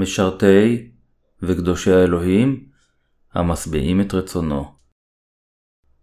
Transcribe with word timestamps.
משרתי 0.00 0.90
וקדושי 1.42 1.92
האלוהים 1.92 2.68
המשביעים 3.32 4.00
את 4.00 4.14
רצונו. 4.14 4.74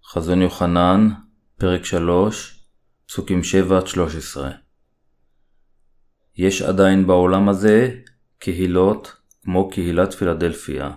חזון 0.05 0.41
יוחנן, 0.41 1.09
פרק 1.59 1.85
3, 1.85 2.67
פסוקים 3.07 3.41
7-13 4.35 4.39
יש 6.35 6.61
עדיין 6.61 7.07
בעולם 7.07 7.49
הזה 7.49 7.99
קהילות 8.39 9.15
כמו 9.43 9.69
קהילת 9.69 10.13
פילדלפיה. 10.13 10.91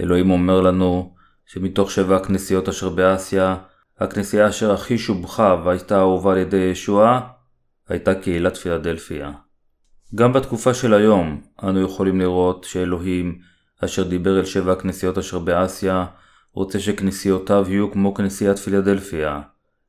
אלוהים 0.00 0.30
אומר 0.30 0.60
לנו 0.60 1.14
שמתוך 1.46 1.90
שבע 1.90 2.16
הכנסיות 2.16 2.68
אשר 2.68 2.88
באסיה, 2.88 3.56
הכנסייה 3.98 4.48
אשר 4.48 4.72
הכי 4.72 4.98
שובחה 4.98 5.62
והייתה 5.64 5.98
אהובה 5.98 6.32
על 6.32 6.38
ידי 6.38 6.56
ישוע, 6.56 7.20
הייתה 7.88 8.14
קהילת 8.14 8.56
פילדלפיה. 8.56 9.32
גם 10.14 10.32
בתקופה 10.32 10.74
של 10.74 10.94
היום, 10.94 11.40
אנו 11.62 11.80
יכולים 11.80 12.20
לראות 12.20 12.64
שאלוהים, 12.64 13.38
אשר 13.84 14.08
דיבר 14.08 14.38
אל 14.38 14.44
שבע 14.44 14.72
הכנסיות 14.72 15.18
אשר 15.18 15.38
באסיה, 15.38 16.06
רוצה 16.52 16.80
שכנסיותיו 16.80 17.64
יהיו 17.68 17.92
כמו 17.92 18.14
כנסיית 18.14 18.58
פילדלפיה, 18.58 19.40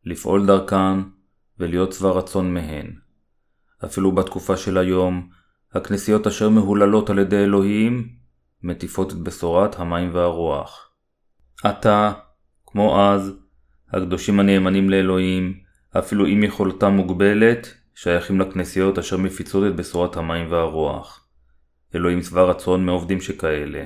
לפעול 0.05 0.45
דרכן 0.45 0.99
ולהיות 1.59 1.89
צבא 1.89 2.09
רצון 2.09 2.53
מהן. 2.53 2.85
אפילו 3.85 4.11
בתקופה 4.11 4.57
של 4.57 4.77
היום, 4.77 5.30
הכנסיות 5.73 6.27
אשר 6.27 6.49
מהוללות 6.49 7.09
על 7.09 7.19
ידי 7.19 7.44
אלוהים, 7.44 8.09
מטיפות 8.63 9.11
את 9.11 9.17
בשורת 9.17 9.80
המים 9.80 10.09
והרוח. 10.13 10.91
עתה, 11.63 12.13
כמו 12.66 13.02
אז, 13.02 13.33
הקדושים 13.92 14.39
הנאמנים 14.39 14.89
לאלוהים, 14.89 15.53
אפילו 15.97 16.25
אם 16.25 16.44
יכולתם 16.44 16.92
מוגבלת, 16.92 17.80
שייכים 17.95 18.42
לכנסיות 18.42 18.97
אשר 18.97 19.17
מפיצות 19.17 19.64
את 19.67 19.75
בשורת 19.75 20.17
המים 20.17 20.52
והרוח. 20.52 21.28
אלוהים 21.95 22.22
שבע 22.22 22.44
רצון 22.44 22.86
מעובדים 22.86 23.22
שכאלה. 23.22 23.86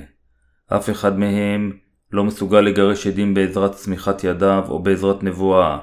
אף 0.67 0.89
אחד 0.89 1.19
מהם 1.19 1.71
לא 2.11 2.23
מסוגל 2.23 2.61
לגרש 2.61 3.07
עדים 3.07 3.33
בעזרת 3.33 3.71
צמיחת 3.71 4.23
ידיו 4.23 4.63
או 4.67 4.83
בעזרת 4.83 5.23
נבואה. 5.23 5.79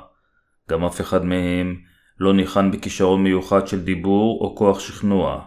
גם 0.70 0.84
אף 0.84 1.00
אחד 1.00 1.24
מהם 1.24 1.76
לא 2.18 2.34
ניחן 2.34 2.70
בכישרון 2.70 3.22
מיוחד 3.22 3.66
של 3.66 3.80
דיבור 3.80 4.40
או 4.40 4.56
כוח 4.56 4.78
שכנוע. 4.80 5.44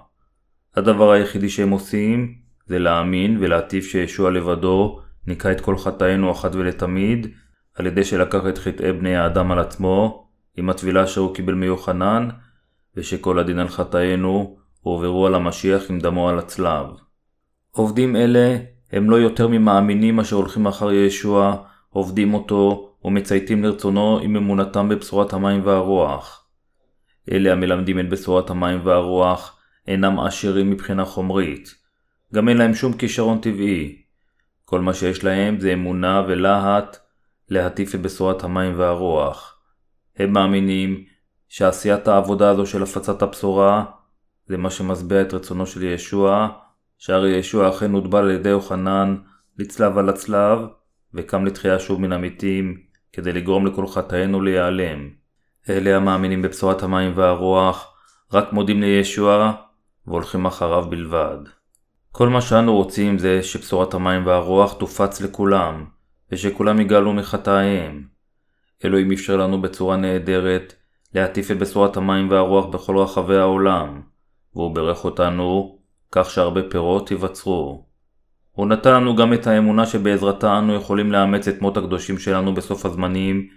הדבר 0.76 1.12
היחידי 1.12 1.50
שהם 1.50 1.70
עושים 1.70 2.36
זה 2.66 2.80
להאמין 2.80 3.38
ולהטיף 3.40 3.86
שישוע 3.86 4.32
לבדו 4.32 5.00
ניקה 5.28 5.52
את 5.52 5.62
כל 5.62 5.78
חטאינו 5.78 6.32
אחת 6.32 6.56
ולתמיד 6.56 7.28
על 7.76 7.86
ידי 7.86 8.04
שלקח 8.04 8.42
את 8.50 8.58
חטאי 8.58 8.94
בני 8.94 9.16
האדם 9.16 9.52
על 9.52 9.60
עצמו 9.60 10.28
עם 10.58 10.70
הטבילה 10.70 11.04
אשר 11.04 11.22
הוא 11.22 11.36
קיבל 11.36 11.54
מיוחנן 11.54 12.30
ושכל 12.98 13.40
הדין 13.40 13.60
על 13.60 13.68
חטאינו 13.68 14.58
הועברו 14.82 15.28
על 15.28 15.36
המשיח 15.36 15.90
עם 15.90 16.00
דמו 16.00 16.30
על 16.30 16.40
הצלב. 16.40 16.86
עובדים 17.72 18.16
אלה 18.16 18.58
הם 18.92 19.10
לא 19.10 19.16
יותר 19.16 19.48
ממאמינים 19.48 20.20
אשר 20.20 20.36
הולכים 20.36 20.68
אחר 20.68 20.92
ישוע, 20.92 21.56
עובדים 21.90 22.34
אותו 22.34 22.92
ומצייתים 23.04 23.64
לרצונו 23.64 24.20
עם 24.20 24.36
אמונתם 24.36 24.90
בבשורת 24.90 25.34
המים 25.34 25.66
והרוח. 25.66 26.46
אלה 27.32 27.52
המלמדים 27.52 28.00
את 28.00 28.10
בשורת 28.10 28.50
המים 28.50 28.80
והרוח 28.84 29.60
אינם 29.88 30.20
עשירים 30.20 30.72
מבחינה 30.72 31.06
חומרית. 31.06 31.76
גם 32.34 32.50
אין 32.50 32.58
להם 32.58 32.74
שום 32.74 32.94
כישרון 32.94 33.38
טבעי. 33.38 34.02
כל 34.66 34.82
מה 34.82 34.94
שיש 34.94 35.24
להם 35.24 35.60
זה 35.60 35.74
אמונה 35.74 36.24
ולהט 36.28 36.98
להטיף 37.50 37.96
את 37.96 38.02
בשורת 38.02 38.44
המים 38.44 38.80
והרוח. 38.80 39.60
הם 40.18 40.34
מאמינים 40.34 41.04
שעשיית 41.58 42.08
העבודה 42.08 42.50
הזו 42.50 42.66
של 42.66 42.84
הפצת 42.84 43.22
הבשורה 43.22 43.86
זה 44.46 44.58
מה 44.58 44.70
שמשביע 44.70 45.22
את 45.22 45.34
רצונו 45.34 45.66
של 45.68 45.84
ישוע, 45.84 46.48
שהרי 46.98 47.30
ישוע 47.30 47.70
אכן 47.70 47.92
הוטבל 47.92 48.20
על 48.20 48.32
ידי 48.32 48.50
יוחנן 48.50 49.18
לצלב 49.60 49.98
על 49.98 50.10
הצלב, 50.10 50.60
וקם 51.14 51.46
לתחייה 51.46 51.80
שוב 51.80 52.02
מן 52.02 52.12
המתים, 52.12 52.78
כדי 53.14 53.34
לגרום 53.34 53.68
לכל 53.68 53.88
חטאינו 53.88 54.42
להיעלם. 54.42 55.10
אלה 55.70 55.96
המאמינים 55.96 56.42
בבשורת 56.42 56.84
המים 56.84 57.12
והרוח, 57.16 57.94
רק 58.34 58.54
מודים 58.54 58.82
לישוע 58.82 59.54
והולכים 60.08 60.46
אחריו 60.46 60.86
בלבד. 60.90 61.38
כל 62.12 62.30
מה 62.30 62.42
שאנו 62.42 62.76
רוצים 62.76 63.18
זה 63.18 63.44
שבשורת 63.44 63.94
המים 63.94 64.26
והרוח 64.26 64.74
תופץ 64.74 65.22
לכולם, 65.22 65.86
ושכולם 66.32 66.80
יגאלו 66.80 67.14
מחטאיהם. 67.14 68.04
אלוהים 68.86 69.12
אפשר 69.12 69.38
לנו 69.38 69.62
בצורה 69.62 69.98
נהדרת 69.98 70.74
להטיף 71.16 71.52
את 71.52 71.60
בשורת 71.60 71.98
המים 71.98 72.30
והרוח 72.30 72.66
בכל 72.66 72.98
רחבי 72.98 73.38
העולם, 73.38 74.02
והוא 74.56 74.76
ברך 74.76 75.06
אותנו 75.06 75.78
כך 76.12 76.30
שהרבה 76.30 76.62
פירות 76.70 77.12
ייווצרו. 77.12 77.86
הוא 78.52 78.68
נתן 78.68 78.94
לנו 78.94 79.16
גם 79.16 79.34
את 79.34 79.48
האמונה 79.48 79.86
שבעזרתה 79.86 80.60
אנו 80.60 80.76
יכולים 80.76 81.12
לאמץ 81.12 81.48
את 81.48 81.62
מות 81.62 81.78
הקדושים 81.78 82.18
שלנו 82.18 82.54
בסוף 82.54 82.86
הזמנים, 82.86 83.48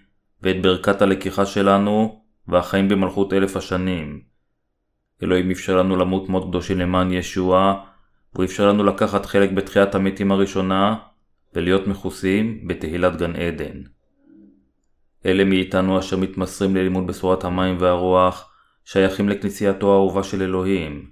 ואת 0.43 0.63
ברכת 0.63 1.03
הלקיחה 1.03 1.47
שלנו, 1.47 2.23
והחיים 2.49 2.89
במלכות 2.89 3.33
אלף 3.33 3.57
השנים. 3.57 4.21
אלוהים 5.23 5.51
אפשר 5.51 5.77
לנו 5.77 5.97
למות 5.97 6.29
מות 6.29 6.49
קדושים 6.49 6.79
למען 6.79 7.13
ישוע, 7.13 7.83
והוא 8.35 8.45
אפשר 8.45 8.69
לנו 8.69 8.85
לקחת 8.85 9.27
חלק 9.27 9.51
בתחיית 9.51 9.95
המתים 9.95 10.33
הראשונה, 10.33 10.97
ולהיות 11.55 11.87
מכוסים 11.87 12.69
בתהילת 12.69 13.17
גן 13.17 13.37
עדן. 13.37 13.98
אלה 15.27 15.45
מאיתנו 15.45 15.99
אשר 15.99 16.17
מתמסרים 16.17 16.77
ללימוד 16.77 17.07
בשורת 17.07 17.45
המים 17.45 17.77
והרוח, 17.81 18.51
שייכים 18.85 19.29
לכנסייתו 19.29 19.93
האהובה 19.93 20.23
של 20.23 20.43
אלוהים. 20.43 21.11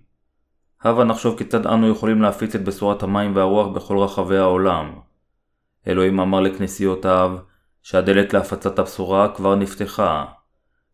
הבה 0.83 1.05
נחשוב 1.05 1.39
כיצד 1.39 1.67
אנו 1.67 1.91
יכולים 1.91 2.23
להפיץ 2.23 2.55
את 2.55 2.65
בשורת 2.65 3.03
המים 3.03 3.37
והרוח 3.37 3.67
בכל 3.67 3.99
רחבי 3.99 4.37
העולם. 4.37 4.93
אלוהים 5.89 6.21
אמר 6.21 6.41
לכנסיותיו 6.41 7.37
שהדלת 7.83 8.35
להפצת 8.35 8.79
הבשורה 8.79 9.29
כבר 9.35 9.55
נפתחה, 9.55 10.25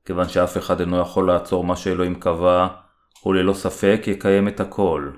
כיוון 0.04 0.28
שאף 0.28 0.56
אחד 0.56 0.80
אינו 0.80 0.98
יכול 0.98 1.26
לעצור 1.26 1.64
מה 1.64 1.76
שאלוהים 1.76 2.14
קבע, 2.14 2.68
הוא 3.20 3.34
ללא 3.34 3.52
ספק 3.52 4.02
יקיים 4.06 4.48
את 4.48 4.60
הכל. 4.60 5.10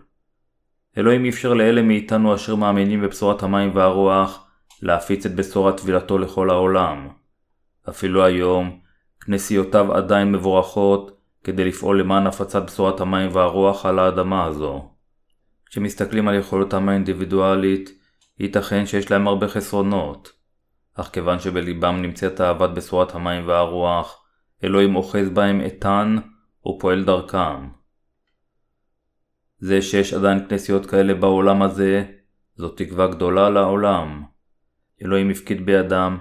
אלוהים 0.99 1.27
אפשר 1.27 1.55
לאלה 1.55 1.83
מאיתנו 1.83 2.35
אשר 2.35 2.55
מאמינים 2.55 3.03
בבשורת 3.03 3.43
המים 3.43 3.71
והרוח, 3.75 4.47
להפיץ 4.83 5.27
את 5.27 5.35
בשורת 5.35 5.81
טבילתו 5.81 6.19
לכל 6.19 6.51
העולם. 6.51 7.09
אפילו 7.89 8.25
היום, 8.25 8.81
כנסיותיו 9.21 9.95
עדיין 9.95 10.33
מבורכות 10.33 11.21
כדי 11.45 11.65
לפעול 11.65 12.01
למען 12.01 12.27
הפצת 12.27 12.63
בשורת 12.63 13.01
המים 13.01 13.31
והרוח 13.33 13.87
על 13.87 13.99
האדמה 13.99 14.45
הזו. 14.45 14.91
כשמסתכלים 15.67 16.29
על 16.29 16.35
יכולותם 16.35 16.89
האינדיבידואלית, 16.89 17.91
ייתכן 18.41 18.87
שיש 18.87 19.11
להם 19.11 19.29
הרבה 19.29 19.49
חסרונות, 19.49 20.33
אך 20.95 21.11
כיוון 21.13 21.39
שבליבם 21.39 22.03
נמצאת 22.03 22.41
אהבת 22.41 22.71
בשורת 22.71 23.15
המים 23.15 23.49
והרוח, 23.49 24.25
אלוהים 24.65 24.97
אוחז 24.97 25.29
בהם 25.31 25.61
איתן 25.61 26.17
ופועל 26.67 27.05
דרכם. 27.05 27.69
זה 29.59 29.83
שיש 29.83 30.15
עדיין 30.15 30.49
כנסיות 30.49 30.87
כאלה 30.87 31.15
בעולם 31.15 31.63
הזה, 31.63 32.05
זו 32.57 32.69
תקווה 32.69 33.07
גדולה 33.07 33.51
לעולם. 33.51 34.23
אלוהים 35.03 35.31
הפקיד 35.31 35.67
בידם 35.67 36.19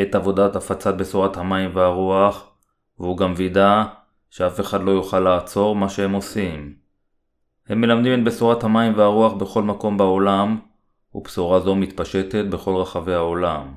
את 0.00 0.14
עבודת 0.14 0.56
הפצת 0.56 0.94
בשורת 0.94 1.36
המים 1.36 1.70
והרוח, 1.74 2.50
והוא 2.98 3.16
גם 3.16 3.34
וידא 3.36 3.84
שאף 4.30 4.60
אחד 4.60 4.82
לא 4.82 4.90
יוכל 4.90 5.20
לעצור 5.20 5.76
מה 5.76 5.88
שהם 5.88 6.12
עושים. 6.12 6.74
הם 7.68 7.80
מלמדים 7.80 8.20
את 8.20 8.24
בשורת 8.24 8.64
המים 8.64 8.92
והרוח 8.96 9.32
בכל 9.32 9.62
מקום 9.62 9.98
בעולם, 9.98 10.58
ובשורה 11.14 11.60
זו 11.60 11.74
מתפשטת 11.74 12.44
בכל 12.50 12.76
רחבי 12.76 13.14
העולם. 13.14 13.74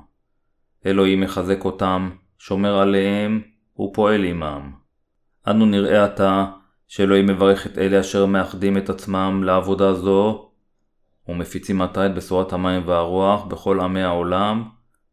אלוהים 0.86 1.20
מחזק 1.20 1.64
אותם, 1.64 2.10
שומר 2.38 2.78
עליהם, 2.78 3.42
ופועל 3.80 4.24
עמם. 4.24 4.72
אנו 5.46 5.66
נראה 5.66 6.04
עתה 6.04 6.46
שאלוהים 6.88 7.26
מברך 7.26 7.66
את 7.66 7.78
אלה 7.78 8.00
אשר 8.00 8.26
מאחדים 8.26 8.76
את 8.76 8.90
עצמם 8.90 9.42
לעבודה 9.44 9.94
זו, 9.94 10.50
ומפיצים 11.28 11.82
עתה 11.82 12.06
את 12.06 12.14
בשורת 12.14 12.52
המים 12.52 12.82
והרוח 12.86 13.44
בכל 13.44 13.80
עמי 13.80 14.02
העולם, 14.02 14.68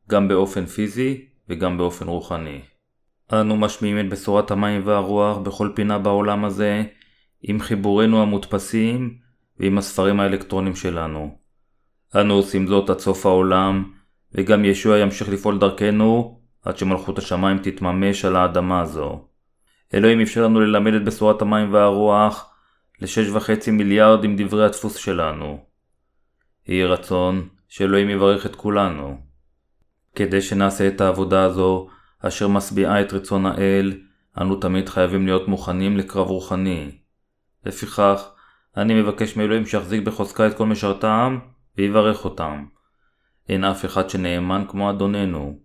גם 0.09 0.27
באופן 0.27 0.65
פיזי 0.65 1.25
וגם 1.49 1.77
באופן 1.77 2.07
רוחני. 2.07 2.61
אנו 3.33 3.57
משמיעים 3.57 3.99
את 3.99 4.09
בשורת 4.09 4.51
המים 4.51 4.81
והרוח 4.85 5.37
בכל 5.37 5.69
פינה 5.75 5.99
בעולם 5.99 6.45
הזה, 6.45 6.83
עם 7.41 7.59
חיבורינו 7.59 8.21
המודפסים 8.21 9.17
ועם 9.59 9.77
הספרים 9.77 10.19
האלקטרונים 10.19 10.75
שלנו. 10.75 11.37
אנו 12.15 12.33
עושים 12.33 12.67
זאת 12.67 12.89
עד 12.89 12.99
סוף 12.99 13.25
העולם, 13.25 13.91
וגם 14.31 14.65
ישוע 14.65 14.97
ימשיך 14.97 15.29
לפעול 15.29 15.59
דרכנו 15.59 16.39
עד 16.63 16.77
שמלכות 16.77 17.17
השמיים 17.17 17.57
תתממש 17.57 18.25
על 18.25 18.35
האדמה 18.35 18.81
הזו. 18.81 19.27
אלוהים 19.93 20.21
אפשר 20.21 20.43
לנו 20.43 20.59
ללמד 20.59 20.93
את 20.93 21.05
בשורת 21.05 21.41
המים 21.41 21.73
והרוח 21.73 22.53
לשש 23.01 23.29
וחצי 23.29 23.71
מיליארד 23.71 24.23
עם 24.23 24.35
דברי 24.37 24.65
הדפוס 24.65 24.95
שלנו. 24.95 25.63
יהי 26.67 26.85
רצון 26.85 27.47
שאלוהים 27.67 28.09
יברך 28.09 28.45
את 28.45 28.55
כולנו. 28.55 29.32
כדי 30.15 30.41
שנעשה 30.41 30.87
את 30.87 31.01
העבודה 31.01 31.43
הזו, 31.43 31.87
אשר 32.19 32.47
משביעה 32.47 33.01
את 33.01 33.13
רצון 33.13 33.45
האל, 33.45 33.93
אנו 34.41 34.55
תמיד 34.55 34.89
חייבים 34.89 35.25
להיות 35.25 35.47
מוכנים 35.47 35.97
לקרב 35.97 36.27
רוחני. 36.27 36.91
לפיכך, 37.65 38.29
אני 38.77 39.01
מבקש 39.01 39.37
מאלוהים 39.37 39.65
שיחזיק 39.65 40.03
בחוזקה 40.03 40.47
את 40.47 40.57
כל 40.57 40.65
משרתם, 40.65 41.39
ויברך 41.77 42.25
אותם. 42.25 42.65
אין 43.49 43.63
אף 43.63 43.85
אחד 43.85 44.09
שנאמן 44.09 44.63
כמו 44.67 44.89
אדוננו. 44.89 45.59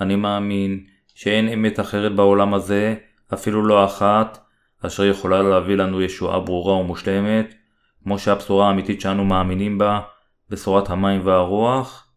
אני 0.00 0.16
מאמין 0.16 0.84
שאין 1.14 1.48
אמת 1.48 1.80
אחרת 1.80 2.16
בעולם 2.16 2.54
הזה, 2.54 2.94
אפילו 3.34 3.66
לא 3.66 3.84
אחת, 3.84 4.46
אשר 4.86 5.04
יכולה 5.04 5.42
להביא 5.42 5.76
לנו 5.76 6.02
ישועה 6.02 6.40
ברורה 6.40 6.74
ומושלמת, 6.74 7.54
כמו 8.02 8.18
שהבשורה 8.18 8.68
האמיתית 8.68 9.00
שאנו 9.00 9.24
מאמינים 9.24 9.78
בה, 9.78 10.00
בשורת 10.50 10.90
המים 10.90 11.26
והרוח, 11.26 12.08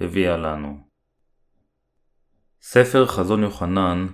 הביאה 0.00 0.36
לנו. 0.36 0.89
ספר 2.62 3.06
חזון 3.06 3.42
יוחנן 3.42 4.06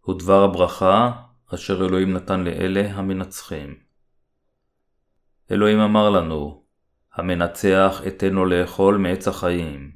הוא 0.00 0.18
דבר 0.18 0.44
הברכה 0.44 1.12
אשר 1.54 1.86
אלוהים 1.86 2.12
נתן 2.12 2.40
לאלה 2.40 2.90
המנצחים. 2.94 3.74
אלוהים 5.50 5.80
אמר 5.80 6.10
לנו, 6.10 6.62
המנצח 7.14 8.02
אתנו 8.06 8.44
לאכול 8.44 8.96
מעץ 8.96 9.28
החיים. 9.28 9.90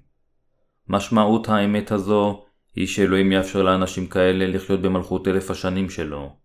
משמעות 0.88 1.48
האמת 1.48 1.92
הזו 1.92 2.44
היא 2.74 2.86
שאלוהים 2.86 3.32
יאפשר 3.32 3.62
לאנשים 3.62 4.06
כאלה 4.06 4.46
לחיות 4.46 4.82
במלכות 4.82 5.28
אלף 5.28 5.50
השנים 5.50 5.90
שלו. 5.90 6.36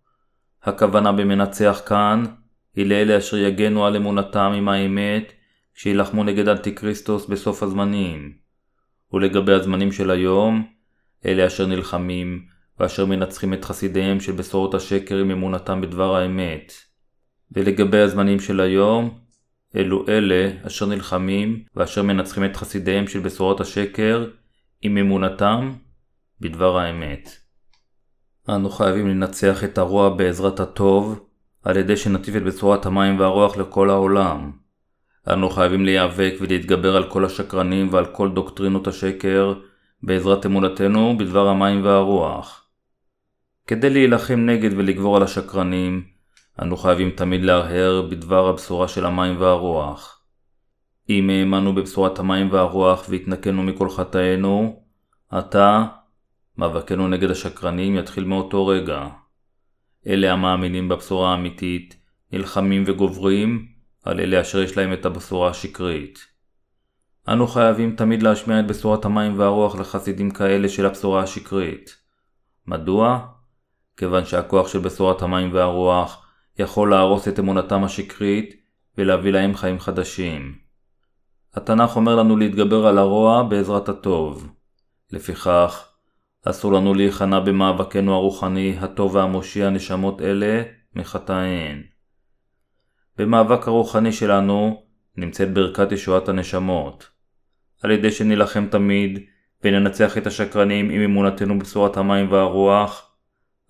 הכוונה 0.62 1.12
במנצח 1.12 1.80
כאן 1.86 2.24
היא 2.74 2.86
לאלה 2.86 3.18
אשר 3.18 3.36
יגנו 3.36 3.86
על 3.86 3.96
אמונתם 3.96 4.52
עם 4.56 4.68
האמת 4.68 5.32
שיילחמו 5.74 6.24
נגד 6.24 6.48
אנטיקריסטוס 6.48 7.26
בסוף 7.26 7.62
הזמנים. 7.62 8.32
ולגבי 9.12 9.52
הזמנים 9.52 9.92
של 9.92 10.10
היום, 10.10 10.79
אלה 11.26 11.46
אשר 11.46 11.66
נלחמים 11.66 12.44
ואשר 12.80 13.06
מנצחים 13.06 13.54
את 13.54 13.64
חסידיהם 13.64 14.20
של 14.20 14.32
בשורות 14.32 14.74
השקר 14.74 15.16
עם 15.16 15.30
אמונתם 15.30 15.80
בדבר 15.80 16.16
האמת. 16.16 16.72
ולגבי 17.52 17.98
הזמנים 17.98 18.40
של 18.40 18.60
היום, 18.60 19.18
אלו 19.76 20.04
אלה 20.08 20.50
אשר 20.66 20.86
נלחמים 20.86 21.64
ואשר 21.76 22.02
מנצחים 22.02 22.44
את 22.44 22.56
חסידיהם 22.56 23.06
של 23.06 23.20
בשורות 23.20 23.60
השקר 23.60 24.26
עם 24.82 24.98
אמונתם 24.98 25.72
בדבר 26.40 26.78
האמת. 26.78 27.36
אנו 28.48 28.70
חייבים 28.70 29.08
לנצח 29.08 29.64
את 29.64 29.78
הרוע 29.78 30.10
בעזרת 30.10 30.60
הטוב, 30.60 31.20
על 31.62 31.76
ידי 31.76 31.96
שנטיף 31.96 32.36
את 32.36 32.42
בצורת 32.42 32.86
המים 32.86 33.20
והרוח 33.20 33.56
לכל 33.56 33.90
העולם. 33.90 34.52
אנו 35.28 35.50
חייבים 35.50 35.84
להיאבק 35.84 36.34
ולהתגבר 36.40 36.96
על 36.96 37.10
כל 37.10 37.24
השקרנים 37.24 37.92
ועל 37.92 38.06
כל 38.06 38.30
דוקטרינות 38.30 38.86
השקר, 38.86 39.54
בעזרת 40.02 40.46
אמונתנו 40.46 41.18
בדבר 41.18 41.48
המים 41.48 41.84
והרוח. 41.84 42.68
כדי 43.66 43.90
להילחם 43.90 44.40
נגד 44.40 44.70
ולגבור 44.76 45.16
על 45.16 45.22
השקרנים, 45.22 46.04
אנו 46.62 46.76
חייבים 46.76 47.10
תמיד 47.10 47.42
להרהר 47.42 48.02
בדבר 48.10 48.48
הבשורה 48.48 48.88
של 48.88 49.06
המים 49.06 49.40
והרוח. 49.40 50.22
אם 51.08 51.30
האמנו 51.30 51.74
בבשורת 51.74 52.18
המים 52.18 52.52
והרוח 52.52 53.06
והתנקנו 53.08 53.62
מכל 53.62 53.90
חטאינו, 53.90 54.82
עתה, 55.30 55.84
מאבקנו 56.58 57.08
נגד 57.08 57.30
השקרנים 57.30 57.96
יתחיל 57.96 58.24
מאותו 58.24 58.66
רגע. 58.66 59.06
אלה 60.06 60.32
המאמינים 60.32 60.88
בבשורה 60.88 61.30
האמיתית, 61.30 61.96
נלחמים 62.32 62.84
וגוברים 62.86 63.66
על 64.04 64.20
אלה 64.20 64.40
אשר 64.40 64.62
יש 64.62 64.76
להם 64.76 64.92
את 64.92 65.06
הבשורה 65.06 65.50
השקרית. 65.50 66.29
אנו 67.28 67.46
חייבים 67.46 67.96
תמיד 67.96 68.22
להשמיע 68.22 68.60
את 68.60 68.66
בשורת 68.66 69.04
המים 69.04 69.38
והרוח 69.38 69.76
לחסידים 69.76 70.30
כאלה 70.30 70.68
של 70.68 70.86
הבשורה 70.86 71.22
השקרית. 71.22 71.96
מדוע? 72.66 73.26
כיוון 73.96 74.24
שהכוח 74.24 74.68
של 74.68 74.78
בשורת 74.78 75.22
המים 75.22 75.54
והרוח 75.54 76.26
יכול 76.58 76.90
להרוס 76.90 77.28
את 77.28 77.38
אמונתם 77.38 77.84
השקרית 77.84 78.54
ולהביא 78.98 79.32
להם 79.32 79.54
חיים 79.54 79.80
חדשים. 79.80 80.54
התנ"ך 81.54 81.96
אומר 81.96 82.16
לנו 82.16 82.36
להתגבר 82.36 82.86
על 82.86 82.98
הרוע 82.98 83.42
בעזרת 83.42 83.88
הטוב. 83.88 84.52
לפיכך, 85.10 85.88
אסור 86.44 86.72
לנו 86.72 86.94
להיכנע 86.94 87.40
במאבקנו 87.40 88.14
הרוחני 88.14 88.76
הטוב 88.80 89.14
והמושיע 89.14 89.70
נשמות 89.70 90.20
אלה 90.20 90.62
מחטאיהן. 90.96 91.82
במאבק 93.16 93.68
הרוחני 93.68 94.12
שלנו 94.12 94.82
נמצאת 95.20 95.54
ברכת 95.54 95.92
ישועת 95.92 96.28
הנשמות. 96.28 97.08
על 97.82 97.90
ידי 97.90 98.10
שנילחם 98.10 98.66
תמיד 98.70 99.18
וננצח 99.64 100.18
את 100.18 100.26
השקרנים 100.26 100.90
עם 100.90 101.00
אמונתנו 101.00 101.58
בבשורת 101.58 101.96
המים 101.96 102.32
והרוח, 102.32 103.16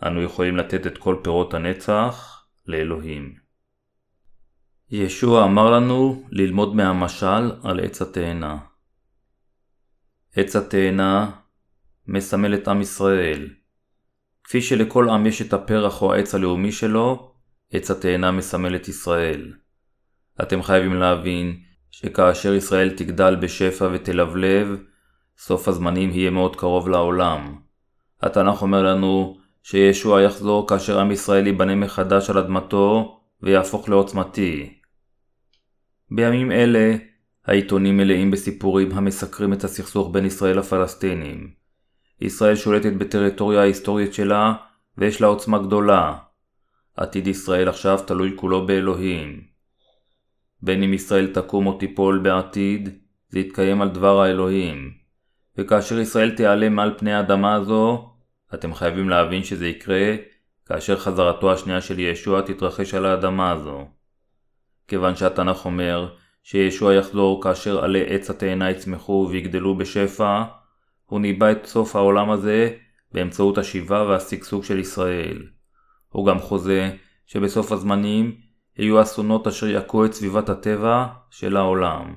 אנו 0.07 0.23
יכולים 0.23 0.57
לתת 0.57 0.87
את 0.87 0.99
כל 0.99 1.17
פירות 1.23 1.55
הנצח 1.55 2.45
לאלוהים. 2.67 3.35
ישוע 4.91 5.45
אמר 5.45 5.71
לנו 5.71 6.23
ללמוד 6.31 6.75
מהמשל 6.75 7.53
על 7.65 7.81
עץ 7.81 8.03
התאנה. 8.03 8.59
עץ 10.37 10.57
התאנה 10.57 11.31
מסמל 12.07 12.55
את 12.55 12.69
עם 12.69 12.81
ישראל. 12.81 13.49
כפי 14.45 14.63
שלכל 14.63 15.09
עם 15.09 15.27
יש 15.27 15.43
את 15.43 15.53
הפרח 15.53 16.03
או 16.03 16.15
העץ 16.15 16.35
הלאומי 16.35 16.73
שלו, 16.73 17.35
עץ 17.73 17.91
התאנה 17.91 18.31
מסמל 18.31 18.77
את 18.77 18.89
ישראל. 18.89 19.53
אתם 20.43 20.63
חייבים 20.63 20.95
להבין 20.95 21.57
שכאשר 21.91 22.55
ישראל 22.55 22.91
תגדל 22.91 23.37
בשפע 23.37 23.89
ותלבלב, 23.93 24.77
סוף 25.39 25.69
הזמנים 25.69 26.11
יהיה 26.11 26.31
מאוד 26.31 26.57
קרוב 26.57 26.89
לעולם. 26.89 27.55
התנ"ך 28.23 28.63
אומר 28.63 28.83
לנו 28.83 29.39
שישוע 29.63 30.23
יחזור 30.23 30.69
כאשר 30.69 31.01
עם 31.01 31.11
ישראל 31.11 31.47
ייבנה 31.47 31.75
מחדש 31.75 32.31
על 32.31 32.39
אדמתו 32.39 33.21
ויהפוך 33.43 33.89
לעוצמתי. 33.89 34.81
בימים 36.11 36.53
אלה, 36.53 36.97
העיתונים 37.47 37.97
מלאים 37.97 38.31
בסיפורים 38.31 38.93
המסקרים 38.93 39.53
את 39.53 39.65
הסכסוך 39.65 40.11
בין 40.13 40.27
ישראל 40.27 40.59
לפלסטינים. 40.59 41.51
ישראל 42.21 42.57
שולטת 42.57 42.93
בטריטוריה 42.93 43.61
ההיסטורית 43.61 44.15
שלה, 44.15 44.55
ויש 44.99 45.21
לה 45.21 45.27
עוצמה 45.27 45.59
גדולה. 45.59 46.15
עתיד 46.97 47.27
ישראל 47.27 47.69
עכשיו 47.69 47.99
תלוי 48.07 48.33
כולו 48.37 48.67
באלוהים. 48.67 49.50
בין 50.63 50.83
אם 50.83 50.95
ישראל 50.95 51.27
תקום 51.27 51.67
או 51.67 51.73
תיפול 51.79 52.19
בעתיד, 52.19 52.89
זה 53.29 53.39
יתקיים 53.39 53.83
על 53.83 53.89
דבר 53.89 54.21
האלוהים. 54.21 54.91
וכאשר 55.59 55.99
ישראל 55.99 56.31
תיעלם 56.31 56.77
מעל 56.77 56.95
פני 56.99 57.13
האדמה 57.13 57.55
הזו, 57.55 58.11
אתם 58.55 58.75
חייבים 58.75 59.09
להבין 59.09 59.45
שזה 59.45 59.69
יקרה 59.69 60.15
כאשר 60.67 60.97
חזרתו 60.97 61.53
השנייה 61.53 61.81
של 61.81 61.99
ישוע 61.99 62.41
תתרחש 62.41 62.95
על 62.95 63.07
האדמה 63.07 63.51
הזו. 63.51 63.89
כיוון 64.89 65.17
שהתנ"ך 65.17 65.65
אומר 65.65 66.15
שישוע 66.43 66.95
יחזור 66.95 67.43
כאשר 67.43 67.85
עלי 67.85 68.05
עץ 68.07 68.31
התאנה 68.31 68.71
יצמחו 68.71 69.29
ויגדלו 69.31 69.77
בשפע, 69.77 70.43
הוא 71.05 71.21
ניבא 71.21 71.53
את 71.53 71.67
סוף 71.67 71.97
העולם 71.97 72.31
הזה 72.31 72.77
באמצעות 73.13 73.59
השיבה 73.59 74.05
והשגשוג 74.09 74.65
של 74.65 74.79
ישראל. 74.79 75.43
הוא 76.09 76.27
גם 76.27 76.39
חוזה 76.39 76.97
שבסוף 77.27 77.73
הזמנים 77.73 78.37
יהיו 78.81 79.03
אסונות 79.03 79.47
אשר 79.47 79.69
יכו 79.69 80.05
את 80.05 80.13
סביבת 80.13 80.49
הטבע 80.49 81.07
של 81.31 81.57
העולם. 81.57 82.15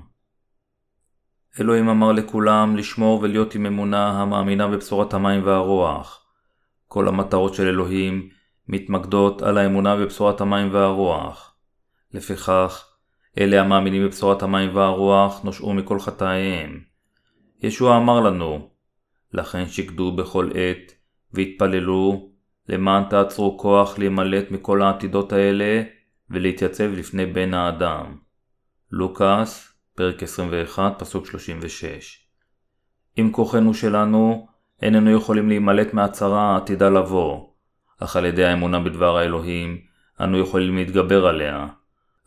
אלוהים 1.60 1.90
אמר 1.90 2.12
לכולם 2.12 2.76
לשמור 2.76 3.20
ולהיות 3.22 3.56
עם 3.56 3.66
אמונה 3.66 4.22
המאמינה 4.22 4.68
בבשורת 4.68 5.14
המים 5.14 5.46
והרוח. 5.46 6.26
כל 6.88 7.08
המטרות 7.08 7.54
של 7.54 7.68
אלוהים 7.68 8.30
מתמקדות 8.68 9.42
על 9.42 9.58
האמונה 9.58 9.96
בבשורת 9.96 10.42
המים 10.42 10.74
והרוח. 10.74 11.56
לפיכך, 12.14 12.86
אלה 13.40 13.62
המאמינים 13.62 14.06
בבשורת 14.06 14.44
המים 14.44 14.76
והרוח 14.76 15.44
נושעו 15.44 15.74
מכל 15.74 16.00
חטאיהם. 16.00 16.80
ישוע 17.64 17.98
אמר 17.98 18.20
לנו, 18.20 18.70
לכן 19.34 19.68
שקדו 19.68 20.12
בכל 20.12 20.50
עת, 20.54 20.92
והתפללו, 21.34 22.30
למען 22.70 23.04
תעצרו 23.10 23.58
כוח 23.58 24.00
להימלט 24.00 24.52
מכל 24.52 24.82
העתידות 24.82 25.34
האלה, 25.34 25.84
ולהתייצב 26.30 26.90
לפני 26.94 27.26
בן 27.26 27.54
האדם. 27.54 28.18
לוקאס, 28.92 29.74
פרק 29.96 30.24
21, 30.24 31.00
פסוק 31.00 31.26
36. 31.26 32.28
אם 33.18 33.30
כוחנו 33.32 33.74
שלנו, 33.74 34.48
איננו 34.82 35.12
יכולים 35.12 35.50
להימלט 35.50 35.94
מהצרה 35.94 36.42
העתידה 36.42 36.90
לבוא, 36.90 37.48
אך 38.00 38.16
על 38.16 38.26
ידי 38.26 38.46
האמונה 38.46 38.80
בדבר 38.80 39.18
האלוהים, 39.18 39.78
אנו 40.22 40.38
יכולים 40.38 40.76
להתגבר 40.76 41.26
עליה. 41.26 41.68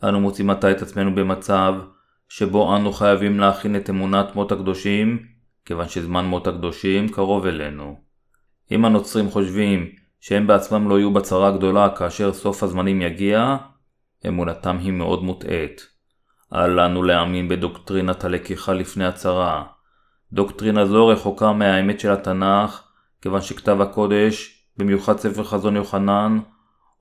אנו 0.03 0.19
מוצאים 0.19 0.49
עתה 0.49 0.71
את 0.71 0.81
עצמנו 0.81 1.15
במצב 1.15 1.73
שבו 2.29 2.75
אנו 2.75 2.93
חייבים 2.93 3.39
להכין 3.39 3.75
את 3.75 3.89
אמונת 3.89 4.35
מות 4.35 4.51
הקדושים 4.51 5.23
כיוון 5.65 5.87
שזמן 5.87 6.25
מות 6.25 6.47
הקדושים 6.47 7.09
קרוב 7.09 7.45
אלינו. 7.45 7.99
אם 8.71 8.85
הנוצרים 8.85 9.29
חושבים 9.29 9.89
שהם 10.19 10.47
בעצמם 10.47 10.89
לא 10.89 10.99
יהיו 10.99 11.13
בצרה 11.13 11.51
גדולה 11.51 11.89
כאשר 11.89 12.33
סוף 12.33 12.63
הזמנים 12.63 13.01
יגיע, 13.01 13.57
אמונתם 14.27 14.77
היא 14.77 14.91
מאוד 14.91 15.23
מוטעית. 15.23 15.87
אל 16.53 16.81
לנו 16.81 17.03
להאמין 17.03 17.47
בדוקטרינת 17.47 18.23
הלקיחה 18.23 18.73
לפני 18.73 19.05
הצרה. 19.05 19.63
דוקטרינה 20.33 20.85
זו 20.85 21.07
רחוקה 21.07 21.53
מהאמת 21.53 21.99
של 21.99 22.11
התנ"ך, 22.11 22.83
כיוון 23.21 23.41
שכתב 23.41 23.81
הקודש, 23.81 24.63
במיוחד 24.77 25.17
ספר 25.17 25.43
חזון 25.43 25.75
יוחנן, 25.75 26.39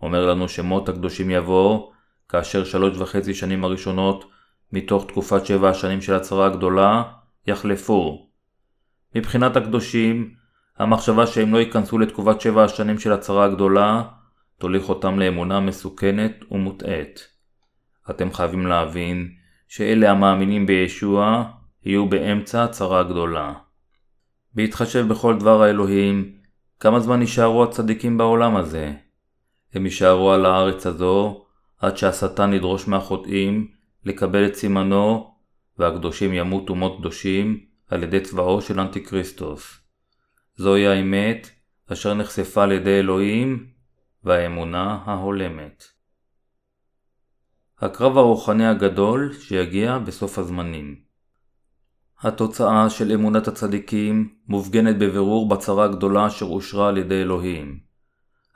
אומר 0.02 0.26
לנו 0.26 0.48
שמות 0.48 0.88
הקדושים 0.88 1.30
יבוא, 1.30 1.90
כאשר 2.28 2.64
שלוש 2.64 2.98
וחצי 2.98 3.34
שנים 3.34 3.64
הראשונות 3.64 4.24
מתוך 4.72 5.04
תקופת 5.08 5.46
שבע 5.46 5.68
השנים 5.68 6.02
של 6.02 6.14
הצרה 6.14 6.46
הגדולה 6.46 7.02
יחלפו. 7.46 8.26
מבחינת 9.14 9.56
הקדושים, 9.56 10.34
המחשבה 10.78 11.26
שהם 11.26 11.54
לא 11.54 11.58
ייכנסו 11.58 11.98
לתקופת 11.98 12.40
שבע 12.40 12.64
השנים 12.64 12.98
של 12.98 13.12
הצרה 13.12 13.44
הגדולה 13.44 14.02
תוליך 14.58 14.88
אותם 14.88 15.18
לאמונה 15.18 15.60
מסוכנת 15.60 16.44
ומוטעית. 16.50 17.28
אתם 18.10 18.32
חייבים 18.32 18.66
להבין 18.66 19.28
שאלה 19.68 20.10
המאמינים 20.10 20.66
בישוע 20.66 21.44
יהיו 21.84 22.08
באמצע 22.08 22.64
הצרה 22.64 23.00
הגדולה. 23.00 23.52
בהתחשב 24.54 25.08
בכל 25.08 25.38
דבר 25.38 25.62
האלוהים, 25.62 26.32
כמה 26.80 27.00
זמן 27.00 27.20
יישארו 27.20 27.64
הצדיקים 27.64 28.18
בעולם 28.18 28.56
הזה? 28.56 28.92
הם 29.74 29.84
יישארו 29.84 30.32
על 30.32 30.46
הארץ 30.46 30.86
הזו 30.86 31.44
עד 31.78 31.96
שהשטן 31.96 32.52
ידרוש 32.52 32.88
מהחוטאים 32.88 33.68
לקבל 34.04 34.46
את 34.46 34.54
סימנו 34.54 35.34
והקדושים 35.78 36.32
ימותו 36.32 36.74
מות 36.74 36.98
קדושים 36.98 37.60
על 37.88 38.02
ידי 38.02 38.20
צבאו 38.20 38.62
של 38.62 38.80
אנטיקריסטוס. 38.80 39.80
זוהי 40.56 40.86
האמת 40.86 41.50
אשר 41.92 42.14
נחשפה 42.14 42.62
על 42.62 42.72
ידי 42.72 42.98
אלוהים 42.98 43.66
והאמונה 44.26 44.98
ההולמת. 45.04 45.84
הקרב 47.78 48.18
הרוחני 48.18 48.66
הגדול 48.66 49.32
שיגיע 49.32 49.98
בסוף 49.98 50.38
הזמנים 50.38 51.06
התוצאה 52.20 52.90
של 52.90 53.12
אמונת 53.12 53.48
הצדיקים 53.48 54.34
מופגנת 54.48 54.98
בבירור 54.98 55.48
בצרה 55.48 55.84
הגדולה 55.84 56.26
אשר 56.26 56.46
אושרה 56.46 56.88
על 56.88 56.98
ידי 56.98 57.22
אלוהים. 57.22 57.78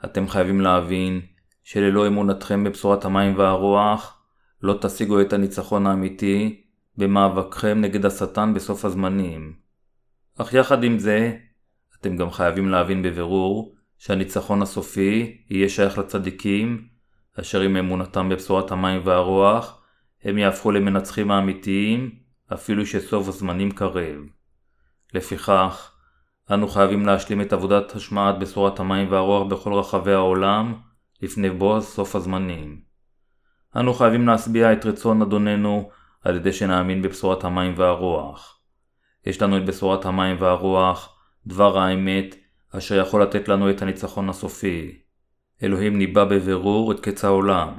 אתם 0.05 0.27
חייבים 0.27 0.61
להבין 0.61 1.21
שללא 1.63 2.07
אמונתכם 2.07 2.63
בבשורת 2.63 3.05
המים 3.05 3.37
והרוח, 3.37 4.23
לא 4.61 4.77
תשיגו 4.81 5.21
את 5.21 5.33
הניצחון 5.33 5.87
האמיתי 5.87 6.63
במאבקכם 6.97 7.81
נגד 7.81 8.05
השטן 8.05 8.53
בסוף 8.53 8.85
הזמנים. 8.85 9.53
אך 10.37 10.53
יחד 10.53 10.83
עם 10.83 10.99
זה, 10.99 11.37
אתם 11.99 12.15
גם 12.15 12.31
חייבים 12.31 12.69
להבין 12.69 13.03
בבירור 13.03 13.75
שהניצחון 14.01 14.61
הסופי 14.61 15.37
יהיה 15.49 15.69
שייך 15.69 15.97
לצדיקים, 15.97 16.87
אשר 17.39 17.61
עם 17.61 17.77
אמונתם 17.77 18.29
בבשורת 18.29 18.71
המים 18.71 19.01
והרוח, 19.05 19.81
הם 20.23 20.37
יהפכו 20.37 20.71
למנצחים 20.71 21.31
האמיתיים, 21.31 22.15
אפילו 22.53 22.85
שסוף 22.85 23.27
הזמנים 23.27 23.71
קרב. 23.71 24.15
לפיכך, 25.13 25.91
אנו 26.51 26.67
חייבים 26.67 27.05
להשלים 27.05 27.41
את 27.41 27.53
עבודת 27.53 27.95
השמעת 27.95 28.39
בשורת 28.39 28.79
המים 28.79 29.11
והרוח 29.11 29.47
בכל 29.47 29.73
רחבי 29.73 30.13
העולם, 30.13 30.73
לפני 31.21 31.49
בוא 31.49 31.81
סוף 31.81 32.15
הזמנים. 32.15 32.81
אנו 33.75 33.93
חייבים 33.93 34.27
להשביע 34.27 34.73
את 34.73 34.85
רצון 34.85 35.21
אדוננו 35.21 35.89
על 36.21 36.35
ידי 36.35 36.53
שנאמין 36.53 37.01
בבשורת 37.01 37.43
המים 37.43 37.73
והרוח. 37.77 38.61
יש 39.25 39.41
לנו 39.41 39.57
את 39.57 39.65
בשורת 39.65 40.05
המים 40.05 40.35
והרוח, 40.39 41.17
דבר 41.47 41.77
האמת, 41.77 42.35
אשר 42.77 42.95
יכול 42.95 43.21
לתת 43.21 43.47
לנו 43.47 43.69
את 43.69 43.81
הניצחון 43.81 44.29
הסופי. 44.29 44.99
אלוהים 45.63 45.97
ניבא 45.97 46.25
בבירור 46.25 46.91
את 46.91 46.99
קץ 46.99 47.25
העולם. 47.25 47.73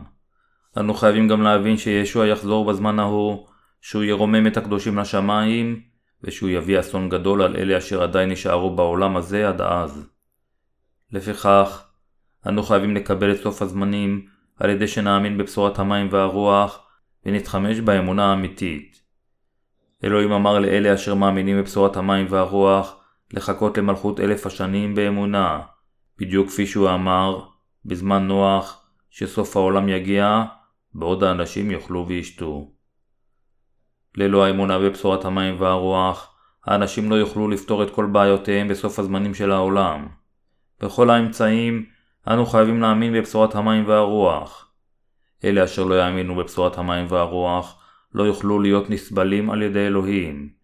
אנו 0.76 0.94
חייבים 0.94 1.28
גם 1.28 1.42
להבין 1.42 1.76
שישוע 1.76 2.26
יחזור 2.26 2.64
בזמן 2.64 2.98
ההוא, 2.98 3.46
שהוא 3.80 4.04
ירומם 4.04 4.46
את 4.46 4.56
הקדושים 4.56 4.98
לשמיים, 4.98 5.80
ושהוא 6.22 6.50
יביא 6.50 6.80
אסון 6.80 7.08
גדול 7.08 7.42
על 7.42 7.56
אלה 7.56 7.78
אשר 7.78 8.02
עדיין 8.02 8.30
נשארו 8.30 8.76
בעולם 8.76 9.16
הזה 9.16 9.48
עד 9.48 9.60
אז. 9.60 10.08
לפיכך, 11.12 11.86
אנו 12.46 12.62
חייבים 12.62 12.96
לקבל 12.96 13.32
את 13.32 13.40
סוף 13.40 13.62
הזמנים 13.62 14.26
על 14.56 14.70
ידי 14.70 14.88
שנאמין 14.88 15.38
בבשורת 15.38 15.78
המים 15.78 16.08
והרוח 16.10 16.86
ונתחמש 17.26 17.80
באמונה 17.80 18.30
האמיתית. 18.30 19.02
אלוהים 20.04 20.32
אמר 20.32 20.58
לאלה 20.58 20.94
אשר 20.94 21.14
מאמינים 21.14 21.58
בבשורת 21.58 21.96
המים 21.96 22.26
והרוח 22.30 23.01
לחכות 23.32 23.78
למלכות 23.78 24.20
אלף 24.20 24.46
השנים 24.46 24.94
באמונה, 24.94 25.60
בדיוק 26.18 26.48
כפי 26.48 26.66
שהוא 26.66 26.90
אמר 26.90 27.44
בזמן 27.84 28.26
נוח 28.26 28.84
שסוף 29.10 29.56
העולם 29.56 29.88
יגיע 29.88 30.44
בעוד 30.94 31.24
האנשים 31.24 31.70
יאכלו 31.70 32.06
וישתו. 32.08 32.70
ללא 34.16 34.44
האמונה 34.44 34.78
בבשורת 34.78 35.24
המים 35.24 35.60
והרוח, 35.60 36.34
האנשים 36.64 37.10
לא 37.10 37.14
יוכלו 37.14 37.48
לפתור 37.48 37.82
את 37.82 37.90
כל 37.90 38.06
בעיותיהם 38.06 38.68
בסוף 38.68 38.98
הזמנים 38.98 39.34
של 39.34 39.52
העולם. 39.52 40.08
בכל 40.80 41.10
האמצעים, 41.10 41.86
אנו 42.28 42.46
חייבים 42.46 42.80
להאמין 42.80 43.12
בבשורת 43.12 43.54
המים 43.54 43.88
והרוח. 43.88 44.72
אלה 45.44 45.64
אשר 45.64 45.84
לא 45.84 46.00
יאמינו 46.00 46.34
בבשורת 46.34 46.78
המים 46.78 47.06
והרוח, 47.08 47.82
לא 48.14 48.22
יוכלו 48.22 48.60
להיות 48.60 48.90
נסבלים 48.90 49.50
על 49.50 49.62
ידי 49.62 49.86
אלוהים. 49.86 50.61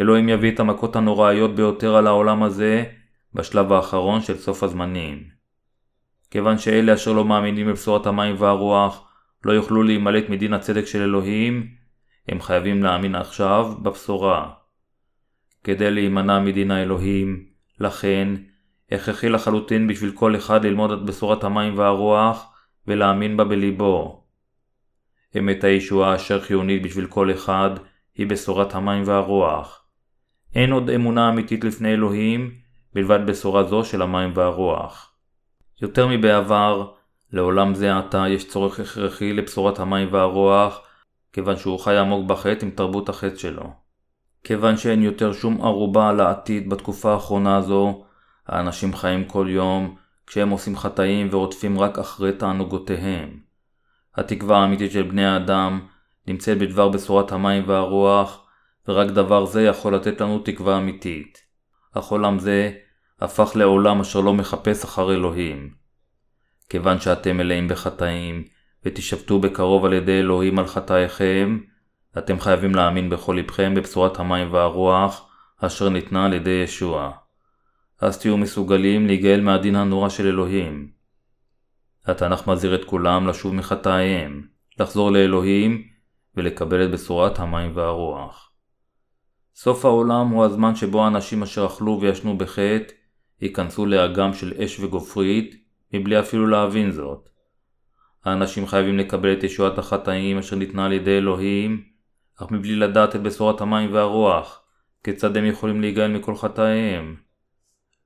אלוהים 0.00 0.28
יביא 0.28 0.52
את 0.52 0.60
המכות 0.60 0.96
הנוראיות 0.96 1.54
ביותר 1.54 1.96
על 1.96 2.06
העולם 2.06 2.42
הזה, 2.42 2.84
בשלב 3.34 3.72
האחרון 3.72 4.20
של 4.20 4.36
סוף 4.36 4.62
הזמנים. 4.62 5.24
כיוון 6.30 6.58
שאלה 6.58 6.94
אשר 6.94 7.12
לא 7.12 7.24
מאמינים 7.24 7.66
בבשורת 7.66 8.06
המים 8.06 8.34
והרוח, 8.38 9.08
לא 9.44 9.52
יוכלו 9.52 9.82
להימלט 9.82 10.28
מדין 10.28 10.52
הצדק 10.52 10.84
של 10.84 11.02
אלוהים, 11.02 11.66
הם 12.28 12.40
חייבים 12.40 12.82
להאמין 12.82 13.14
עכשיו 13.14 13.74
בבשורה. 13.82 14.50
כדי 15.64 15.90
להימנע 15.90 16.38
מדין 16.38 16.70
האלוהים, 16.70 17.46
לכן, 17.80 18.28
הכרחי 18.92 19.28
לחלוטין 19.28 19.86
בשביל 19.86 20.12
כל 20.12 20.36
אחד 20.36 20.64
ללמוד 20.64 20.90
את 20.90 21.04
בשורת 21.04 21.44
המים 21.44 21.78
והרוח 21.78 22.54
ולהאמין 22.86 23.36
בה 23.36 23.44
בליבו. 23.44 24.24
אמת 25.38 25.64
הישועה 25.64 26.16
אשר 26.16 26.40
חיונית 26.40 26.82
בשביל 26.82 27.06
כל 27.06 27.30
אחד 27.30 27.70
היא 28.14 28.26
בשורת 28.26 28.74
המים 28.74 29.02
והרוח. 29.06 29.79
אין 30.54 30.72
עוד 30.72 30.90
אמונה 30.90 31.28
אמיתית 31.28 31.64
לפני 31.64 31.92
אלוהים 31.92 32.50
בלבד 32.94 33.26
בשורה 33.26 33.64
זו 33.64 33.84
של 33.84 34.02
המים 34.02 34.32
והרוח. 34.34 35.12
יותר 35.82 36.08
מבעבר, 36.08 36.92
לעולם 37.32 37.74
זה 37.74 37.98
עתה 37.98 38.24
יש 38.28 38.48
צורך 38.48 38.80
הכרחי 38.80 39.32
לבשורת 39.32 39.78
המים 39.78 40.08
והרוח, 40.12 40.80
כיוון 41.32 41.56
שהוא 41.56 41.80
חי 41.80 41.96
עמוק 41.96 42.26
בחטא 42.26 42.64
עם 42.64 42.70
תרבות 42.70 43.08
החטא 43.08 43.36
שלו. 43.36 43.70
כיוון 44.44 44.76
שאין 44.76 45.02
יותר 45.02 45.32
שום 45.32 45.62
ערובה 45.62 46.08
על 46.08 46.20
העתיד 46.20 46.70
בתקופה 46.70 47.12
האחרונה 47.12 47.56
הזו, 47.56 48.04
האנשים 48.46 48.94
חיים 48.94 49.24
כל 49.24 49.46
יום 49.50 49.96
כשהם 50.26 50.50
עושים 50.50 50.76
חטאים 50.76 51.28
ורודפים 51.30 51.80
רק 51.80 51.98
אחרי 51.98 52.32
תענוגותיהם. 52.32 53.40
התקווה 54.16 54.58
האמיתית 54.58 54.92
של 54.92 55.02
בני 55.02 55.26
האדם 55.26 55.80
נמצאת 56.26 56.58
בדבר 56.58 56.88
בשורת 56.88 57.32
המים 57.32 57.62
והרוח, 57.66 58.39
ורק 58.88 59.10
דבר 59.10 59.44
זה 59.44 59.62
יכול 59.62 59.94
לתת 59.94 60.20
לנו 60.20 60.38
תקווה 60.38 60.78
אמיתית. 60.78 61.38
אך 61.94 62.04
עולם 62.04 62.38
זה 62.38 62.72
הפך 63.20 63.52
לעולם 63.54 64.00
אשר 64.00 64.20
לא 64.20 64.34
מחפש 64.34 64.84
אחר 64.84 65.12
אלוהים. 65.12 65.74
כיוון 66.68 67.00
שאתם 67.00 67.36
מלאים 67.36 67.68
בחטאים, 67.68 68.44
ותשבתו 68.84 69.38
בקרוב 69.38 69.84
על 69.84 69.92
ידי 69.92 70.18
אלוהים 70.18 70.58
על 70.58 70.66
חטאיכם, 70.66 71.58
אתם 72.18 72.40
חייבים 72.40 72.74
להאמין 72.74 73.10
בכל 73.10 73.36
לבכם 73.38 73.74
בבשורת 73.74 74.18
המים 74.18 74.52
והרוח, 74.52 75.28
אשר 75.58 75.88
ניתנה 75.88 76.24
על 76.24 76.32
ידי 76.32 76.60
ישוע. 76.64 77.10
אז 78.00 78.18
תהיו 78.18 78.36
מסוגלים 78.36 79.06
להיגאל 79.06 79.40
מהדין 79.40 79.76
הנורא 79.76 80.08
של 80.08 80.26
אלוהים. 80.26 80.90
התנ"ך 82.06 82.46
מזהיר 82.46 82.74
את 82.74 82.84
כולם 82.84 83.26
לשוב 83.26 83.54
מחטאיהם, 83.54 84.46
לחזור 84.78 85.10
לאלוהים 85.12 85.82
ולקבל 86.36 86.84
את 86.84 86.90
בשורת 86.90 87.38
המים 87.38 87.76
והרוח. 87.76 88.49
סוף 89.62 89.84
העולם 89.84 90.28
הוא 90.28 90.44
הזמן 90.44 90.74
שבו 90.74 91.04
האנשים 91.04 91.42
אשר 91.42 91.66
אכלו 91.66 91.98
וישנו 92.00 92.38
בחטא 92.38 92.92
ייכנסו 93.40 93.86
לאגם 93.86 94.34
של 94.34 94.52
אש 94.64 94.80
וגופרית 94.80 95.54
מבלי 95.92 96.20
אפילו 96.20 96.46
להבין 96.46 96.90
זאת. 96.90 97.28
האנשים 98.24 98.66
חייבים 98.66 98.98
לקבל 98.98 99.32
את 99.32 99.44
ישועת 99.44 99.78
החטאים 99.78 100.38
אשר 100.38 100.56
ניתנה 100.56 100.86
על 100.86 100.92
ידי 100.92 101.18
אלוהים, 101.18 101.84
אך 102.38 102.50
מבלי 102.50 102.76
לדעת 102.76 103.16
את 103.16 103.22
בשורת 103.22 103.60
המים 103.60 103.92
והרוח, 103.92 104.62
כיצד 105.04 105.36
הם 105.36 105.44
יכולים 105.44 105.80
להיגאל 105.80 106.10
מכל 106.10 106.36
חטאיהם. 106.36 107.16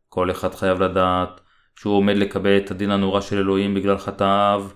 כל 0.09 0.31
אחד 0.31 0.55
חייב 0.55 0.83
לדעת 0.83 1.41
שהוא 1.77 1.97
עומד 1.97 2.17
לקבל 2.17 2.57
את 2.57 2.71
הדין 2.71 2.91
הנורא 2.91 3.21
של 3.21 3.39
אלוהים 3.39 3.75
בגלל 3.75 3.99
חטאיו, 3.99 4.67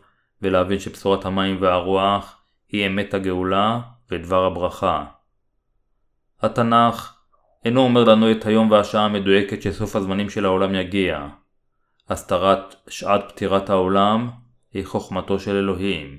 ולהבין 0.43 0.79
שבשורת 0.79 1.25
המים 1.25 1.57
והרוח 1.61 2.43
היא 2.69 2.87
אמת 2.87 3.15
הגאולה 3.15 3.81
ודבר 4.11 4.45
הברכה. 4.45 5.18
התנ"ך 6.42 7.14
אינו 7.64 7.80
אומר 7.80 8.04
לנו 8.04 8.30
את 8.30 8.47
היום 8.47 8.71
והשעה 8.71 9.04
המדויקת 9.04 9.62
שסוף 9.62 9.97
הזמנים 9.97 10.30
של 10.30 10.45
העולם 10.45 10.75
יגיע. 10.75 11.28
הסתרת 12.09 12.75
שעת 12.88 13.28
פטירת 13.28 13.71
העולם 13.71 14.30
היא 14.73 14.87
חוכמתו 14.87 15.38
של 15.38 15.57
אלוהים. 15.57 16.18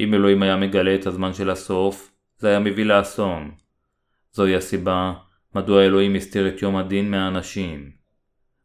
אם 0.00 0.14
אלוהים 0.14 0.42
היה 0.42 0.56
מגלה 0.56 0.94
את 0.94 1.06
הזמן 1.06 1.34
של 1.34 1.50
הסוף, 1.50 2.10
זה 2.38 2.48
היה 2.48 2.58
מביא 2.58 2.84
לאסון. 2.84 3.50
זוהי 4.32 4.56
הסיבה 4.56 5.12
מדוע 5.54 5.82
אלוהים 5.82 6.14
הסתיר 6.14 6.48
את 6.48 6.62
יום 6.62 6.76
הדין 6.76 7.10
מהאנשים. 7.10 7.90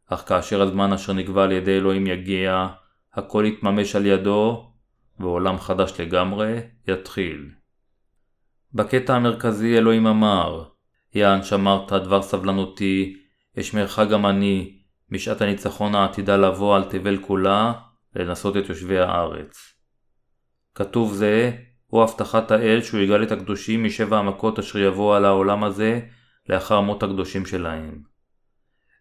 אך 0.06 0.28
כאשר 0.28 0.62
הזמן 0.62 0.92
אשר 0.92 1.12
נקבע 1.12 1.44
על 1.44 1.52
ידי 1.52 1.76
אלוהים 1.76 2.06
יגיע, 2.06 2.66
הכל 3.14 3.44
יתממש 3.46 3.96
על 3.96 4.06
ידו, 4.06 4.72
ועולם 5.20 5.58
חדש 5.58 6.00
לגמרי 6.00 6.60
יתחיל. 6.88 7.50
בקטע 8.74 9.16
המרכזי 9.16 9.78
אלוהים 9.78 10.06
אמר, 10.06 10.64
יען 11.14 11.42
שמרת 11.42 11.92
דבר 11.92 12.22
סבלנותי, 12.22 13.16
אשמרך 13.60 13.98
גם 13.98 14.26
אני, 14.26 14.78
משעת 15.10 15.40
הניצחון 15.40 15.94
העתידה 15.94 16.36
לבוא 16.36 16.76
על 16.76 16.84
תבל 16.84 17.18
כולה, 17.18 17.72
לנסות 18.16 18.56
את 18.56 18.68
יושבי 18.68 18.98
הארץ. 18.98 19.74
כתוב 20.74 21.14
זה, 21.14 21.50
הוא 21.86 22.02
הבטחת 22.02 22.50
האל 22.50 22.82
שהוא 22.82 23.00
יגאל 23.00 23.22
את 23.22 23.32
הקדושים 23.32 23.84
משבע 23.84 24.18
המכות 24.18 24.58
אשר 24.58 24.78
יבואו 24.78 25.14
על 25.14 25.24
העולם 25.24 25.64
הזה 25.64 26.00
לאחר 26.48 26.80
מות 26.80 27.02
הקדושים 27.02 27.46
שלהם. 27.46 28.02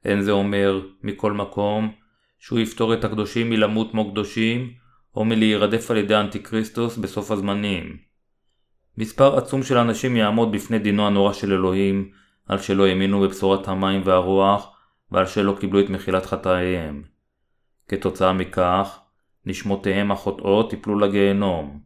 אין 0.05 0.21
זה 0.21 0.31
אומר, 0.31 0.81
מכל 1.03 1.31
מקום, 1.31 1.91
שהוא 2.39 2.59
יפתור 2.59 2.93
את 2.93 3.03
הקדושים 3.03 3.49
מלמות 3.49 3.91
כמו 3.91 4.11
קדושים, 4.11 4.73
או 5.15 5.25
מלהירדף 5.25 5.91
על 5.91 5.97
ידי 5.97 6.15
אנטיקריסטוס 6.15 6.97
בסוף 6.97 7.31
הזמנים. 7.31 8.12
מספר 8.97 9.37
עצום 9.37 9.63
של 9.63 9.77
אנשים 9.77 10.15
יעמוד 10.15 10.51
בפני 10.51 10.79
דינו 10.79 11.07
הנורא 11.07 11.33
של 11.33 11.53
אלוהים, 11.53 12.11
על 12.47 12.59
שלא 12.59 12.85
האמינו 12.85 13.21
בבשורת 13.21 13.67
המים 13.67 14.01
והרוח, 14.05 14.77
ועל 15.11 15.25
שלא 15.25 15.55
קיבלו 15.59 15.79
את 15.79 15.89
מחילת 15.89 16.25
חטאיהם. 16.25 17.03
כתוצאה 17.87 18.33
מכך, 18.33 18.99
נשמותיהם 19.45 20.11
החוטאות 20.11 20.73
יפלו 20.73 20.99
לגיהנום. 20.99 21.79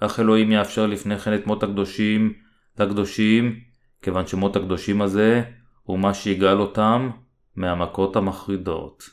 אך 0.00 0.20
אלוהים 0.20 0.52
יאפשר 0.52 0.86
לפני 0.86 1.18
כן 1.18 1.34
את 1.34 1.46
מות 1.46 1.62
הקדושים 1.62 2.32
לקדושים, 2.78 3.60
כיוון 4.02 4.26
שמות 4.26 4.56
הקדושים 4.56 5.02
הזה 5.02 5.42
הוא 5.82 5.98
מה 5.98 6.14
שיגאל 6.14 6.60
אותם 6.60 7.10
מהמכות 7.56 8.16
המחרידות. 8.16 9.10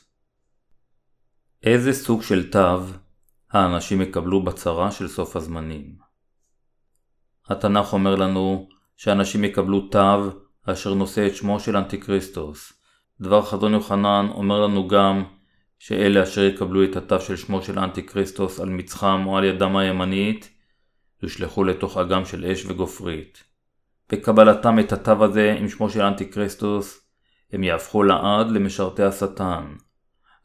איזה 1.62 1.92
סוג 1.92 2.22
של 2.22 2.50
תו 2.50 2.78
האנשים 3.50 4.02
יקבלו 4.02 4.42
בצרה 4.44 4.90
של 4.90 5.08
סוף 5.08 5.36
הזמנים? 5.36 6.01
התנ"ך 7.52 7.92
אומר 7.92 8.14
לנו 8.14 8.68
שאנשים 8.96 9.44
יקבלו 9.44 9.80
תו 9.80 10.30
אשר 10.66 10.94
נושא 10.94 11.26
את 11.26 11.34
שמו 11.34 11.60
של 11.60 11.76
אנטיקריסטוס. 11.76 12.72
דבר 13.20 13.42
חזון 13.42 13.72
יוחנן 13.72 14.26
אומר 14.34 14.60
לנו 14.60 14.88
גם 14.88 15.24
שאלה 15.78 16.22
אשר 16.22 16.44
יקבלו 16.44 16.84
את 16.84 16.96
התו 16.96 17.20
של 17.20 17.36
שמו 17.36 17.62
של 17.62 17.78
אנטיקריסטוס 17.78 18.60
על 18.60 18.68
מצחם 18.68 19.22
או 19.26 19.38
על 19.38 19.44
ידם 19.44 19.76
הימנית, 19.76 20.50
יושלכו 21.22 21.64
לתוך 21.64 21.96
אגם 21.96 22.24
של 22.24 22.44
אש 22.44 22.66
וגופרית. 22.66 23.42
בקבלתם 24.12 24.78
את 24.78 24.92
התו 24.92 25.24
הזה 25.24 25.54
עם 25.58 25.68
שמו 25.68 25.90
של 25.90 26.02
אנטיקריסטוס, 26.02 27.00
הם 27.52 27.64
יהפכו 27.64 28.02
לעד 28.02 28.50
למשרתי 28.50 29.02
השטן. 29.02 29.74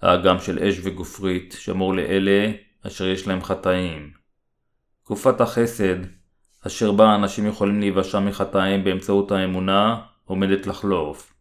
האגם 0.02 0.40
של 0.40 0.64
אש 0.64 0.80
וגופרית 0.84 1.56
שמור 1.60 1.96
לאלה 1.96 2.52
אשר 2.88 3.08
יש 3.08 3.28
להם 3.28 3.44
חטאים. 3.44 4.12
תקופת 5.04 5.42
החסד, 5.42 5.98
אשר 6.68 6.92
בה 6.92 7.16
אנשים 7.16 7.46
יכולים 7.46 7.80
להיוושע 7.80 8.20
מחטאים 8.20 8.84
באמצעות 8.84 9.32
האמונה, 9.32 10.02
עומדת 10.26 10.68
לחלוף. 10.68 11.34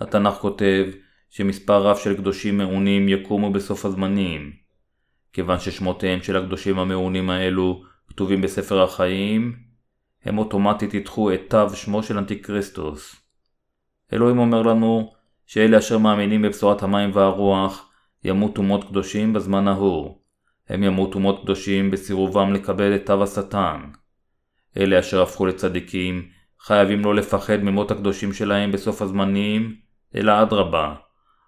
התנ"ך 0.00 0.34
כותב 0.34 0.84
שמספר 1.30 1.82
רב 1.82 1.96
של 1.96 2.16
קדושים 2.16 2.58
מעונים 2.58 3.08
יקומו 3.08 3.52
בסוף 3.52 3.84
הזמנים. 3.84 4.52
כיוון 5.32 5.58
ששמותיהם 5.58 6.22
של 6.22 6.36
הקדושים 6.36 6.78
המעונים 6.78 7.30
האלו 7.30 7.82
כתובים 8.08 8.40
בספר 8.40 8.82
החיים, 8.82 9.56
הם 10.24 10.38
אוטומטית 10.38 10.94
ידחו 10.94 11.34
את 11.34 11.40
תו 11.48 11.70
שמו 11.70 12.02
של 12.02 12.18
אנטיקריסטוס. 12.18 13.16
אלוהים 14.12 14.38
אומר 14.38 14.62
לנו 14.62 15.12
שאלה 15.46 15.78
אשר 15.78 15.98
מאמינים 15.98 16.42
בבשורת 16.42 16.82
המים 16.82 17.10
והרוח 17.14 17.90
ימותו 18.24 18.62
מות 18.62 18.84
קדושים 18.84 19.32
בזמן 19.32 19.68
ההוא. 19.68 20.18
הם 20.68 20.82
ימותו 20.82 21.20
מות 21.20 21.42
קדושים 21.42 21.90
בסירובם 21.90 22.52
לקבל 22.52 22.94
את 22.94 23.06
תו 23.06 23.22
השטן. 23.22 23.80
אלה 24.76 24.98
אשר 24.98 25.22
הפכו 25.22 25.46
לצדיקים 25.46 26.28
חייבים 26.60 27.04
לא 27.04 27.14
לפחד 27.14 27.56
ממות 27.56 27.90
הקדושים 27.90 28.32
שלהם 28.32 28.72
בסוף 28.72 29.02
הזמנים, 29.02 29.76
אלא 30.14 30.42
אדרבה, 30.42 30.94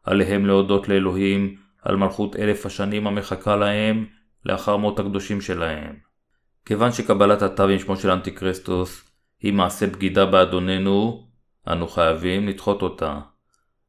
עליהם 0.05 0.47
להודות 0.47 0.89
לאלוהים 0.89 1.57
על 1.83 1.97
מלכות 1.97 2.37
אלף 2.37 2.67
השנים 2.67 3.07
המחכה 3.07 3.57
להם 3.57 4.07
לאחר 4.45 4.77
מות 4.77 4.99
הקדושים 4.99 5.41
שלהם. 5.41 5.95
כיוון 6.65 6.93
שקבלת 6.93 7.43
התו 7.43 7.69
עם 7.69 7.79
שמו 7.79 7.97
של 7.97 8.11
אנטיקריסטוס 8.11 9.11
היא 9.41 9.53
מעשה 9.53 9.87
בגידה 9.87 10.27
באדוננו, 10.27 11.27
אנו 11.69 11.89
חייבים 11.89 12.49
לדחות 12.49 12.83
אותה. 12.83 13.21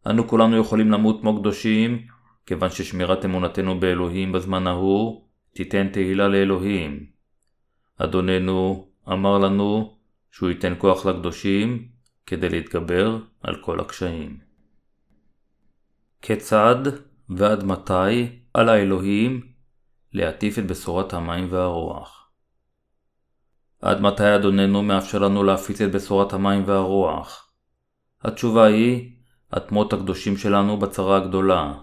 אנו 0.08 0.28
כולנו 0.28 0.58
יכולים 0.58 0.92
למות 0.92 1.22
כמו 1.22 1.40
קדושים, 1.40 2.08
כיוון 2.46 2.70
ששמירת 2.70 3.26
אמונתנו 3.26 3.80
באלוהים 3.80 4.32
בזמן 4.32 4.68
ההוא 4.68 5.26
תיתן 5.54 5.88
תהילה 5.88 6.28
לאלוהים. 6.28 7.06
אדוננו 7.98 8.89
אמר 9.12 9.38
לנו 9.38 9.98
שהוא 10.32 10.50
ייתן 10.50 10.74
כוח 10.78 11.06
לקדושים 11.06 11.88
כדי 12.26 12.50
להתגבר 12.50 13.18
על 13.42 13.56
כל 13.62 13.80
הקשיים. 13.80 14.38
כיצד 16.22 16.76
ועד 17.30 17.64
מתי 17.64 18.40
על 18.54 18.70
האלוהים 18.70 19.42
להטיף 20.14 20.60
את 20.60 20.68
בשורת 20.68 21.14
המים 21.14 21.48
והרוח? 21.50 22.30
עד 23.82 24.02
מתי 24.02 24.36
אדוננו 24.36 24.84
מאפשר 24.84 25.20
לנו 25.20 25.44
להפיץ 25.44 25.82
את 25.82 25.92
בשורת 25.92 26.34
המים 26.34 26.64
והרוח? 26.66 27.52
התשובה 28.22 28.66
היא, 28.66 29.12
התמות 29.52 29.94
הקדושים 29.94 30.38
שלנו 30.38 30.78
בצרה 30.78 31.18
הגדולה. 31.18 31.74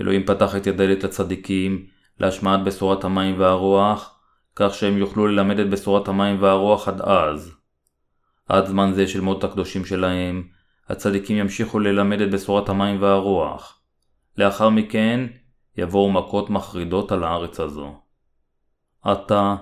אלוהים 0.00 0.26
פתח 0.26 0.56
את 0.56 0.66
ידלת 0.66 1.04
לצדיקים 1.04 1.86
להשמעת 2.20 2.64
בשורת 2.64 3.04
המים 3.04 3.40
והרוח, 3.40 4.17
כך 4.60 4.74
שהם 4.74 4.98
יוכלו 4.98 5.26
ללמד 5.26 5.58
את 5.58 5.70
בשורת 5.70 6.08
המים 6.08 6.42
והרוח 6.42 6.88
עד 6.88 7.00
אז. 7.00 7.54
עד 8.48 8.66
זמן 8.66 8.92
זה 8.94 9.08
של 9.08 9.20
מות 9.20 9.44
הקדושים 9.44 9.84
שלהם, 9.84 10.48
הצדיקים 10.88 11.36
ימשיכו 11.36 11.78
ללמד 11.78 12.20
את 12.20 12.30
בשורת 12.30 12.68
המים 12.68 13.02
והרוח. 13.02 13.80
לאחר 14.38 14.68
מכן 14.68 15.26
יבואו 15.76 16.10
מכות 16.12 16.50
מחרידות 16.50 17.12
על 17.12 17.24
הארץ 17.24 17.60
הזו. 17.60 17.94
עתה, 19.02 19.56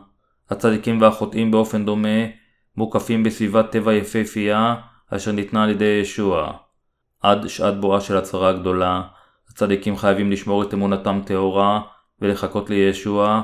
הצדיקים 0.50 1.00
והחוטאים 1.00 1.50
באופן 1.50 1.84
דומה 1.84 2.18
מוקפים 2.76 3.22
בסביבת 3.22 3.70
טבע 3.70 3.94
יפהפייה 3.94 4.74
אשר 5.10 5.32
ניתנה 5.32 5.64
על 5.64 5.70
ידי 5.70 5.98
ישוע. 6.02 6.52
עד 7.20 7.48
שעת 7.48 7.80
בואה 7.80 8.00
של 8.00 8.16
הצהרה 8.16 8.48
הגדולה, 8.48 9.02
הצדיקים 9.50 9.96
חייבים 9.96 10.32
לשמור 10.32 10.62
את 10.62 10.74
אמונתם 10.74 11.20
טהורה 11.26 11.80
ולחכות 12.20 12.70
לישוע, 12.70 13.42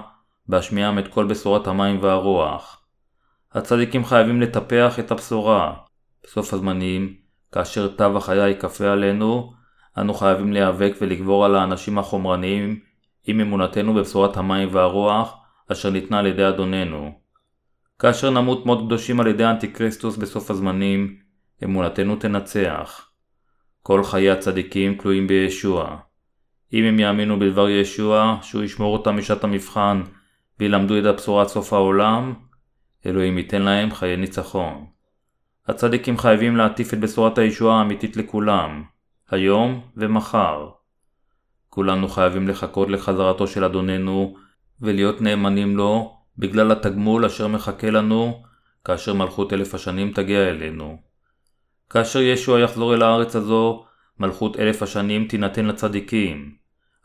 בהשמיעם 0.53 0.99
את 0.99 1.09
כל 1.09 1.25
בשורת 1.27 1.67
המים 1.67 1.99
והרוח. 2.03 2.83
הצדיקים 3.53 4.05
חייבים 4.05 4.41
לטפח 4.41 4.99
את 4.99 5.11
הבשורה. 5.11 5.75
בסוף 6.25 6.55
הזמנים, 6.55 7.15
כאשר 7.53 7.89
תו 7.89 8.17
החיה 8.17 8.49
ייכפה 8.49 8.91
עלינו, 8.91 9.53
אנו 9.99 10.15
חייבים 10.15 10.53
להיאבק 10.53 10.93
ולגבור 11.01 11.45
על 11.45 11.57
האנשים 11.57 11.99
החומרניים 11.99 12.81
עם 13.27 13.41
אמונתנו 13.41 13.95
בבשורת 13.95 14.37
המים 14.37 14.69
והרוח 14.73 15.37
אשר 15.73 15.91
ניתנה 15.91 16.19
על 16.19 16.27
ידי 16.27 16.49
אדוננו. 16.49 17.13
כאשר 17.99 18.31
נמות 18.31 18.67
מות 18.67 18.79
קדושים 18.87 19.21
על 19.21 19.27
ידי 19.27 19.45
אנטיקריסטוס 19.45 20.17
בסוף 20.17 20.51
הזמנים, 20.51 21.17
אמונתנו 21.65 22.17
תנצח. 22.17 23.11
כל 23.83 24.05
חיי 24.05 24.31
הצדיקים 24.31 24.95
תלויים 24.95 25.27
בישוע. 25.27 25.97
אם 26.73 26.85
הם 26.85 27.01
יאמינו 27.01 27.39
בדבר 27.39 27.69
ישוע, 27.69 28.39
שהוא 28.43 28.63
ישמור 28.63 28.97
אותם 28.97 29.17
משעת 29.17 29.45
המבחן 29.45 30.03
וילמדו 30.63 30.99
את 30.99 31.05
הבשורה 31.05 31.43
עד 31.43 31.49
סוף 31.49 31.73
העולם, 31.73 32.35
אלוהים 33.07 33.39
ייתן 33.39 33.63
להם 33.63 33.95
חיי 33.95 34.17
ניצחון. 34.17 34.87
הצדיקים 35.69 36.19
חייבים 36.19 36.57
להטיף 36.57 36.95
את 36.95 37.01
בשורת 37.01 37.39
הישועה 37.39 37.79
האמיתית 37.79 38.17
לכולם, 38.17 38.83
היום 39.31 39.81
ומחר. 39.97 40.69
כולנו 41.69 42.09
חייבים 42.09 42.49
לחכות 42.49 42.89
לחזרתו 42.89 43.47
של 43.47 43.65
אדוננו 43.65 44.37
ולהיות 44.81 45.21
נאמנים 45.21 45.77
לו 45.77 46.17
בגלל 46.39 46.73
התגמול 46.73 47.25
אשר 47.25 47.49
מחכה 47.49 47.91
לנו 47.91 48.43
כאשר 48.85 49.15
מלכות 49.15 49.53
אלף 49.53 49.75
השנים 49.75 50.13
תגיע 50.13 50.49
אלינו. 50.49 50.99
כאשר 51.91 52.21
ישוע 52.21 52.61
יחזור 52.61 52.95
אל 52.95 53.03
הארץ 53.03 53.37
הזו, 53.37 53.85
מלכות 54.19 54.57
אלף 54.57 54.83
השנים 54.83 55.29
תינתן 55.29 55.67
לצדיקים. 55.67 56.55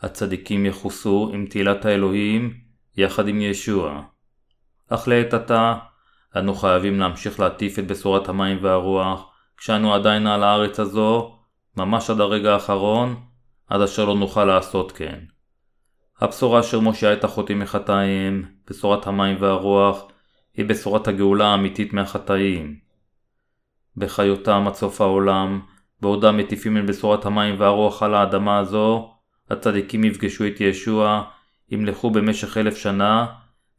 הצדיקים 0.02 0.66
יחוסו 0.66 1.32
עם 1.34 1.46
תהילת 1.46 1.86
האלוהים 1.86 2.67
יחד 2.98 3.28
עם 3.28 3.42
ישוע. 3.42 4.02
אך 4.90 5.08
לעת 5.08 5.34
עתה, 5.34 5.74
אנו 6.38 6.56
חייבים 6.56 7.00
להמשיך 7.00 7.40
להטיף 7.40 7.80
את 7.80 7.88
בשורת 7.88 8.30
המים 8.30 8.58
והרוח, 8.62 9.32
כשאנו 9.58 9.94
עדיין 9.94 10.28
על 10.28 10.44
הארץ 10.44 10.80
הזו, 10.80 11.38
ממש 11.78 12.10
עד 12.10 12.20
הרגע 12.20 12.54
האחרון, 12.54 13.16
עד 13.68 13.82
אשר 13.82 14.06
לא 14.06 14.16
נוכל 14.16 14.46
לעשות 14.46 14.92
כן. 14.92 15.20
הבשורה 16.22 16.60
אשר 16.60 16.80
מושיעה 16.80 17.14
את 17.14 17.24
החוטאים 17.24 17.60
מחטאים, 17.60 18.46
בשורת 18.70 19.08
המים 19.08 19.38
והרוח, 19.40 20.06
היא 20.54 20.66
בשורת 20.66 21.08
הגאולה 21.08 21.48
האמיתית 21.48 21.94
מהחטאים. 21.94 22.80
בחיותם 23.98 24.64
עד 24.68 24.74
סוף 24.74 25.02
העולם, 25.02 25.62
בעודם 26.02 26.38
מטיפים 26.38 26.78
את 26.78 26.86
בשורת 26.86 27.26
המים 27.26 27.56
והרוח 27.60 28.04
על 28.04 28.14
האדמה 28.14 28.60
הזו, 28.60 29.14
הצדיקים 29.50 30.04
יפגשו 30.04 30.48
את 30.48 30.62
ישוע, 30.62 31.24
ימלכו 31.70 32.12
במשך 32.12 32.58
אלף 32.58 32.78
שנה, 32.78 33.26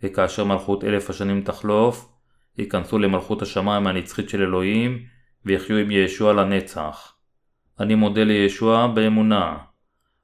וכאשר 0.03 0.45
מלכות 0.45 0.85
אלף 0.85 1.11
השנים 1.11 1.43
תחלוף, 1.43 2.13
ייכנסו 2.59 2.99
למלכות 2.99 3.43
השמיים 3.43 3.87
הנצחית 3.87 4.29
של 4.29 4.43
אלוהים, 4.43 5.05
ויחיו 5.45 5.77
עם 5.77 5.91
ישוע 5.91 6.33
לנצח. 6.33 7.15
אני 7.81 7.95
מודה 7.95 8.25
לישוע 8.25 8.87
באמונה. 8.87 9.59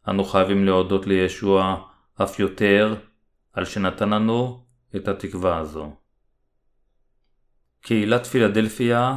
אנו 0.09 0.25
חייבים 0.25 0.65
להודות 0.65 1.07
לישוע 1.07 1.77
אף 2.23 2.41
יותר 2.41 2.95
על 3.53 3.65
שנתן 3.65 4.09
לנו 4.09 4.65
את 4.97 5.09
התקווה 5.09 5.59
הזו. 5.59 5.97
קהילת 7.81 8.27
פילדלפיה 8.27 9.17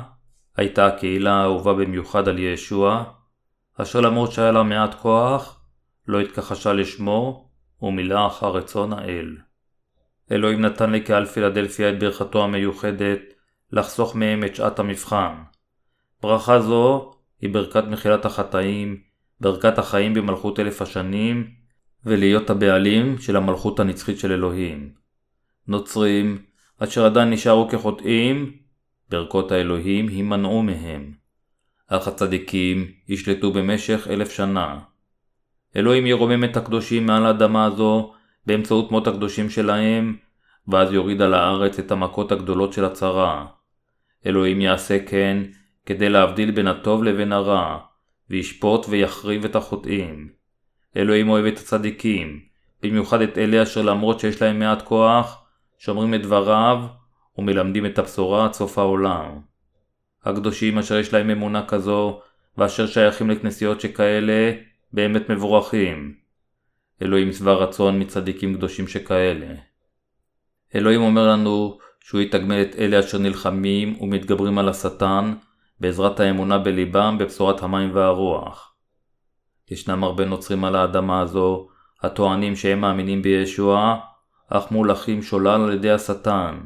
הייתה 0.58 0.88
הקהילה 0.88 1.34
האהובה 1.34 1.74
במיוחד 1.74 2.28
על 2.28 2.40
ישוע, 2.40 3.04
אשר 3.82 4.02
למרות 4.02 4.32
שהיה 4.32 4.52
לה 4.52 4.64
מעט 4.64 4.96
כוח, 4.96 5.62
לא 6.08 6.20
התכחשה 6.20 6.74
לשמו 6.74 7.47
ומילאה 7.82 8.28
אחר 8.28 8.50
רצון 8.50 8.94
האל. 8.94 9.38
אלוהים 10.32 10.62
נתן 10.62 10.92
לקהל 10.92 11.26
פילדלפיה 11.26 11.90
את 11.90 12.00
ברכתו 12.00 12.44
המיוחדת 12.44 13.20
לחסוך 13.72 14.16
מהם 14.16 14.44
את 14.44 14.56
שעת 14.56 14.80
המבחן. 14.80 15.36
ברכה 16.22 16.60
זו 16.60 17.12
היא 17.42 17.54
ברכת 17.54 17.84
מחילת 17.84 18.26
החטאים, 18.26 18.98
ברכת 19.42 19.78
החיים 19.78 20.14
במלכות 20.14 20.60
אלף 20.60 20.82
השנים, 20.82 21.48
ולהיות 22.06 22.50
הבעלים 22.50 23.18
של 23.18 23.36
המלכות 23.36 23.80
הנצחית 23.80 24.20
של 24.20 24.32
אלוהים. 24.32 24.92
נוצרים, 25.68 26.42
אשר 26.80 27.06
עדיין 27.06 27.30
נשארו 27.30 27.70
כחוטאים, 27.70 28.58
ברכות 29.10 29.52
האלוהים 29.52 30.08
הימנעו 30.08 30.64
מהם. 30.64 31.14
אך 31.88 32.08
הצדיקים 32.08 32.92
ישלטו 33.08 33.52
במשך 33.52 34.08
אלף 34.10 34.32
שנה. 34.32 34.80
אלוהים 35.78 36.06
ירומם 36.06 36.44
את 36.44 36.58
הקדושים 36.58 37.06
מעל 37.06 37.26
האדמה 37.26 37.66
הזו 37.66 38.14
באמצעות 38.46 38.92
מות 38.92 39.08
הקדושים 39.08 39.50
שלהם, 39.50 40.16
ואז 40.68 40.94
יוריד 40.94 41.22
על 41.22 41.34
הארץ 41.34 41.80
את 41.80 41.92
המכות 41.92 42.32
הגדולות 42.32 42.74
של 42.74 42.86
הצרה. 42.86 43.46
אלוהים 44.26 44.62
יעשה 44.62 45.06
כן 45.06 45.38
כדי 45.86 46.10
להבדיל 46.10 46.52
בין 46.52 46.68
הטוב 46.68 47.04
לבין 47.04 47.32
הרע, 47.32 47.78
וישפוט 48.30 48.86
ויחריב 48.90 49.46
את 49.46 49.56
החוטאים. 49.56 50.30
אלוהים 50.98 51.30
אוהב 51.30 51.46
את 51.46 51.58
הצדיקים, 51.58 52.40
במיוחד 52.84 53.22
את 53.22 53.38
אלה 53.38 53.64
אשר 53.64 53.82
למרות 53.82 54.20
שיש 54.20 54.42
להם 54.42 54.60
מעט 54.60 54.82
כוח, 54.82 55.46
שומרים 55.78 56.14
את 56.14 56.22
דבריו 56.22 56.86
ומלמדים 57.38 57.86
את 57.86 58.00
הבשורה 58.00 58.46
עד 58.46 58.54
סוף 58.54 58.78
העולם. 58.78 59.40
הקדושים 60.26 60.78
אשר 60.78 60.98
יש 60.98 61.14
להם 61.14 61.30
אמונה 61.30 61.66
כזו, 61.66 62.22
ואשר 62.58 62.88
שייכים 62.88 63.30
לכנסיות 63.30 63.82
שכאלה, 63.82 64.52
באמת 64.94 65.30
מבורכים. 65.30 66.14
אלוהים 67.02 67.32
שבע 67.32 67.54
רצון 67.54 68.02
מצדיקים 68.02 68.56
קדושים 68.56 68.88
שכאלה. 68.88 69.56
אלוהים 70.76 71.02
אומר 71.02 71.28
לנו 71.28 71.78
שהוא 72.00 72.22
יתגמל 72.22 72.62
את 72.62 72.76
אלה 72.76 73.00
אשר 73.00 73.18
נלחמים 73.18 74.02
ומתגברים 74.02 74.58
על 74.58 74.70
השטן 74.70 75.34
בעזרת 75.80 76.20
האמונה 76.20 76.58
בליבם 76.58 77.18
בבשורת 77.20 77.64
המים 77.64 77.96
והרוח. 77.96 78.74
ישנם 79.72 80.04
הרבה 80.04 80.26
נוצרים 80.26 80.66
על 80.66 80.76
האדמה 80.76 81.22
הזו 81.22 81.68
הטוענים 82.02 82.56
שהם 82.56 82.82
מאמינים 82.82 83.22
בישוע, 83.22 84.00
אך 84.50 84.72
מולכים 84.72 85.22
שולל 85.22 85.62
על 85.62 85.74
ידי 85.74 85.92
השטן. 85.92 86.60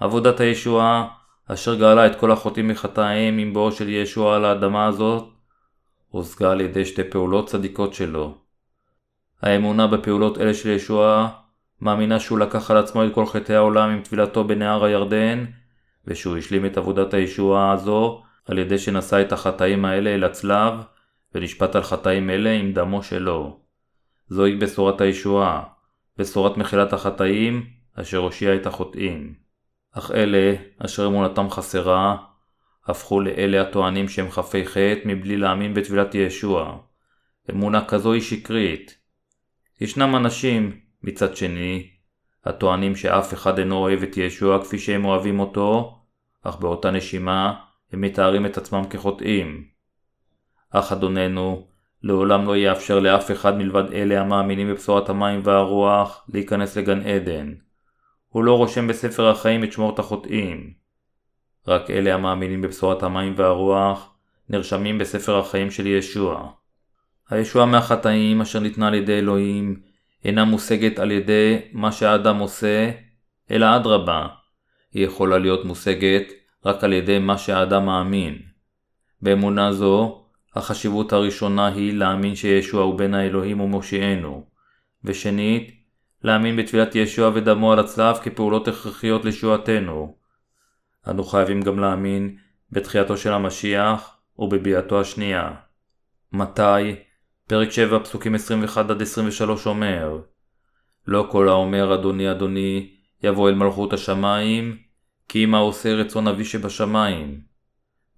עבודת 0.00 0.40
הישועה, 0.40 1.08
אשר 1.48 1.74
גאלה 1.74 2.06
את 2.06 2.20
כל 2.20 2.32
החוטאים 2.32 2.68
מחטאיהם 2.68 3.38
עם 3.38 3.52
בואו 3.52 3.72
של 3.72 3.88
ישוע 3.88 4.36
על 4.36 4.44
האדמה 4.44 4.86
הזאת, 4.86 5.31
הושגה 6.12 6.50
על 6.50 6.60
ידי 6.60 6.84
שתי 6.84 7.04
פעולות 7.04 7.48
צדיקות 7.48 7.94
שלו. 7.94 8.38
האמונה 9.42 9.86
בפעולות 9.86 10.38
אלה 10.38 10.54
של 10.54 10.68
ישוע 10.68 11.28
מאמינה 11.80 12.20
שהוא 12.20 12.38
לקח 12.38 12.70
על 12.70 12.76
עצמו 12.76 13.04
את 13.04 13.14
כל 13.14 13.26
חטאי 13.26 13.56
העולם 13.56 13.90
עם 13.90 14.02
טבילתו 14.02 14.44
בנהר 14.44 14.84
הירדן, 14.84 15.44
ושהוא 16.06 16.36
השלים 16.36 16.66
את 16.66 16.76
עבודת 16.76 17.14
הישועה 17.14 17.72
הזו 17.72 18.22
על 18.44 18.58
ידי 18.58 18.78
שנשא 18.78 19.20
את 19.20 19.32
החטאים 19.32 19.84
האלה 19.84 20.14
אל 20.14 20.24
הצלב, 20.24 20.74
ונשפט 21.34 21.76
על 21.76 21.82
חטאים 21.82 22.30
אלה 22.30 22.50
עם 22.50 22.72
דמו 22.72 23.02
שלו. 23.02 23.60
זוהי 24.28 24.56
בשורת 24.56 25.00
הישועה, 25.00 25.62
בשורת 26.18 26.56
מחילת 26.56 26.92
החטאים, 26.92 27.66
אשר 27.94 28.18
הושיע 28.18 28.54
את 28.54 28.66
החוטאים. 28.66 29.34
אך 29.92 30.10
אלה, 30.10 30.54
אשר 30.78 31.06
אמונתם 31.06 31.50
חסרה, 31.50 32.16
הפכו 32.86 33.20
לאלה 33.20 33.62
הטוענים 33.62 34.08
שהם 34.08 34.30
חפי 34.30 34.66
חטא 34.66 35.00
מבלי 35.04 35.36
להאמין 35.36 35.74
בטבילת 35.74 36.14
ישוע. 36.14 36.78
אמונה 37.50 37.84
כזו 37.84 38.12
היא 38.12 38.22
שקרית. 38.22 38.98
ישנם 39.80 40.16
אנשים, 40.16 40.80
מצד 41.02 41.36
שני, 41.36 41.90
הטוענים 42.44 42.96
שאף 42.96 43.34
אחד 43.34 43.58
אינו 43.58 43.76
אוהב 43.76 44.02
את 44.02 44.16
ישוע 44.16 44.64
כפי 44.64 44.78
שהם 44.78 45.04
אוהבים 45.04 45.40
אותו, 45.40 45.98
אך 46.42 46.56
באותה 46.56 46.90
נשימה 46.90 47.54
הם 47.92 48.00
מתארים 48.00 48.46
את 48.46 48.58
עצמם 48.58 48.82
כחוטאים. 48.90 49.64
אך 50.70 50.92
אדוננו 50.92 51.66
לעולם 52.02 52.46
לא 52.46 52.56
יאפשר 52.56 52.98
לאף 52.98 53.30
אחד 53.30 53.58
מלבד 53.58 53.92
אלה 53.92 54.20
המאמינים 54.20 54.70
בבשורת 54.70 55.08
המים 55.08 55.40
והרוח 55.44 56.26
להיכנס 56.28 56.76
לגן 56.76 57.00
עדן. 57.00 57.54
הוא 58.28 58.44
לא 58.44 58.56
רושם 58.56 58.88
בספר 58.88 59.28
החיים 59.28 59.64
את 59.64 59.72
שמות 59.72 59.98
החוטאים. 59.98 60.81
רק 61.68 61.90
אלה 61.90 62.14
המאמינים 62.14 62.62
בבשורת 62.62 63.02
המים 63.02 63.34
והרוח 63.36 64.14
נרשמים 64.48 64.98
בספר 64.98 65.38
החיים 65.38 65.70
של 65.70 65.86
ישוע. 65.86 66.48
הישועה 67.30 67.66
מהחטאים 67.66 68.40
אשר 68.40 68.60
ניתנה 68.60 68.88
על 68.88 68.94
ידי 68.94 69.18
אלוהים 69.18 69.80
אינה 70.24 70.44
מושגת 70.44 70.98
על 70.98 71.10
ידי 71.10 71.58
מה 71.72 71.92
שהאדם 71.92 72.38
עושה, 72.38 72.90
אלא 73.50 73.76
אדרבה, 73.76 74.26
היא 74.92 75.04
יכולה 75.04 75.38
להיות 75.38 75.64
מושגת 75.64 76.32
רק 76.66 76.84
על 76.84 76.92
ידי 76.92 77.18
מה 77.18 77.38
שהאדם 77.38 77.86
מאמין. 77.86 78.38
באמונה 79.22 79.72
זו, 79.72 80.24
החשיבות 80.54 81.12
הראשונה 81.12 81.66
היא 81.66 81.94
להאמין 81.94 82.34
שישוע 82.34 82.82
הוא 82.82 82.98
בן 82.98 83.14
האלוהים 83.14 83.60
ומושיענו, 83.60 84.46
ושנית, 85.04 85.70
להאמין 86.24 86.56
בתפילת 86.56 86.94
ישוע 86.94 87.30
ודמו 87.34 87.72
על 87.72 87.78
הצלב 87.78 88.16
כפעולות 88.16 88.68
הכרחיות 88.68 89.24
לישועתנו. 89.24 90.21
אנו 91.08 91.24
חייבים 91.24 91.60
גם 91.60 91.78
להאמין 91.78 92.36
בתחייתו 92.72 93.16
של 93.16 93.32
המשיח 93.32 94.16
ובביאתו 94.38 95.00
השנייה. 95.00 95.50
מתי? 96.32 96.94
פרק 97.48 97.70
7 97.70 97.98
פסוקים 97.98 98.34
21-23 98.34 98.38
אומר 99.66 100.18
לא 101.06 101.26
כל 101.30 101.48
האומר 101.48 101.94
אדוני 101.94 102.30
אדוני 102.30 102.90
יבוא 103.22 103.48
אל 103.48 103.54
מלכות 103.54 103.92
השמיים 103.92 104.76
כי 105.28 105.44
אם 105.44 105.54
העושה 105.54 105.94
רצון 105.94 106.28
אבי 106.28 106.44
שבשמיים. 106.44 107.40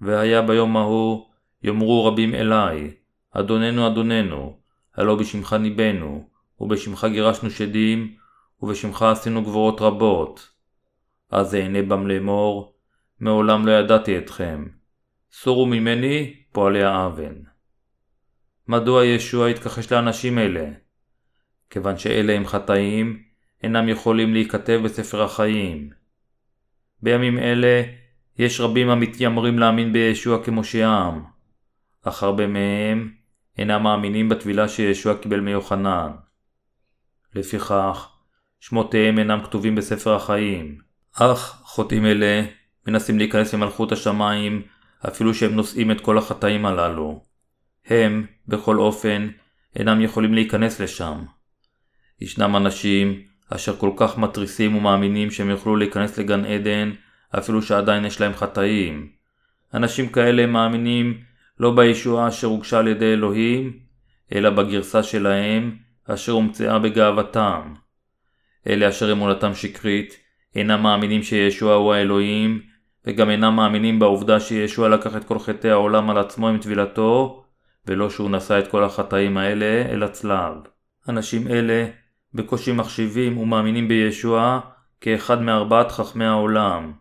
והיה 0.01 0.43
ביום 0.43 0.77
ההוא 0.77 1.27
יאמרו 1.63 2.05
רבים 2.05 2.35
אלי 2.35 2.91
אדוננו 3.31 3.87
אדוננו 3.87 4.57
הלא 4.97 5.17
בשמך 5.17 5.53
ניבאנו 5.53 6.29
ובשמך 6.61 7.07
גירשנו 7.13 7.51
שדים 7.51 8.15
ובשמך 8.63 9.03
עשינו 9.03 9.43
גבורות 9.43 9.81
רבות. 9.81 10.49
אז 11.31 11.55
אענה 11.55 11.83
בם 11.83 12.07
לאמור 12.07 12.74
מעולם 13.21 13.67
לא 13.67 13.73
ידעתי 13.73 14.19
אתכם. 14.19 14.65
סורו 15.33 15.67
ממני 15.67 16.35
פועלי 16.53 16.83
האוון. 16.83 17.35
מדוע 18.69 19.05
ישוע 19.05 19.49
התכחש 19.49 19.93
לאנשים 19.93 20.39
אלה? 20.39 20.71
כיוון 21.71 21.99
שאלה 21.99 22.33
הם 22.33 22.47
חטאים, 22.47 23.23
אינם 23.63 23.89
יכולים 23.89 24.33
להיכתב 24.33 24.81
בספר 24.85 25.23
החיים. 25.23 25.91
בימים 27.03 27.39
אלה 27.39 27.83
יש 28.39 28.61
רבים 28.61 28.91
המתיימרים 28.91 29.59
להאמין 29.59 29.93
בישוע 29.93 30.45
כמושיעם, 30.45 31.25
אך 32.03 32.23
הרבה 32.23 32.47
מהם 32.47 33.15
אינם 33.59 33.83
מאמינים 33.83 34.29
בטבילה 34.29 34.69
שישוע 34.69 35.15
קיבל 35.19 35.41
מיוחנן. 35.41 36.11
לפיכך, 37.35 38.09
שמותיהם 38.61 39.19
אינם 39.19 39.41
כתובים 39.45 39.75
בספר 39.75 40.15
החיים, 40.15 40.79
אך 41.15 41.61
חוטאים 41.65 42.07
אלה 42.07 42.45
מנסים 42.87 43.19
להיכנס 43.19 43.55
למלכות 43.55 43.93
השמיים 43.93 44.63
אפילו 45.09 45.35
שהם 45.35 45.55
נושאים 45.55 45.91
את 45.91 46.01
כל 46.01 46.19
החטאים 46.19 46.67
הללו. 46.67 47.23
הם, 47.87 48.27
בכל 48.49 48.79
אופן, 48.79 49.29
אינם 49.77 50.01
יכולים 50.01 50.35
להיכנס 50.35 50.81
לשם. 50.81 51.25
ישנם 52.21 52.57
אנשים 52.57 53.23
אשר 53.51 53.77
כל 53.77 53.91
כך 53.97 54.19
מתריסים 54.19 54.77
ומאמינים 54.77 55.31
שהם 55.31 55.51
יוכלו 55.51 55.77
להיכנס 55.77 56.19
לגן 56.19 56.45
עדן 56.45 56.91
אפילו 57.39 57.63
שעדיין 57.63 58.05
יש 58.05 58.21
להם 58.21 58.35
חטאים. 58.35 59.09
אנשים 59.75 60.09
כאלה 60.09 60.47
מאמינים 60.47 61.21
לא 61.61 61.77
בישועה 61.77 62.29
אשר 62.29 62.47
הוגשה 62.47 62.79
על 62.79 62.89
ידי 62.89 63.13
אלוהים, 63.13 63.79
אלא 64.33 64.51
בגרסה 64.51 65.03
שלהם 65.03 65.77
אשר 66.07 66.33
הומצאה 66.33 66.79
בגאוותם. 66.79 67.75
אלה 68.67 68.89
אשר 68.89 69.13
אמונתם 69.13 69.55
שקרית 69.55 70.17
אינם 70.55 70.83
מאמינים 70.83 71.23
שישוע 71.23 71.75
הוא 71.75 71.95
האלוהים, 71.95 72.63
וגם 73.07 73.31
אינם 73.31 73.57
מאמינים 73.57 73.99
בעובדה 73.99 74.41
שישוע 74.41 74.89
לקח 74.89 75.17
את 75.17 75.25
כל 75.25 75.39
חטאי 75.39 75.71
העולם 75.71 76.11
על 76.11 76.19
עצמו 76.19 76.49
עם 76.49 76.59
טבילתו, 76.59 77.45
ולא 77.87 78.11
שהוא 78.11 78.31
נשא 78.31 78.59
את 78.59 78.69
כל 78.69 78.85
החטאים 78.85 79.37
האלה 79.37 79.91
אל 79.91 80.03
הצלב. 80.03 80.55
אנשים 81.09 81.49
אלה 81.49 81.87
בקושי 82.35 82.73
מחשיבים 82.73 83.39
ומאמינים 83.39 83.89
בישוע 83.89 84.61
כאחד 85.01 85.43
מארבעת 85.43 85.93
חכמי 85.93 86.25
העולם. 86.25 86.93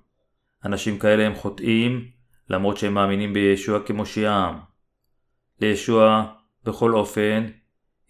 אנשים 0.66 1.00
כאלה 1.00 1.26
הם 1.26 1.36
חוטאים, 1.36 2.08
למרות 2.50 2.78
שהם 2.78 2.94
מאמינים 2.94 3.34
בישוע 3.34 3.80
כמושיעם. 3.86 4.60
לישוע, 5.62 6.26
בכל 6.64 6.94
אופן, 6.94 7.48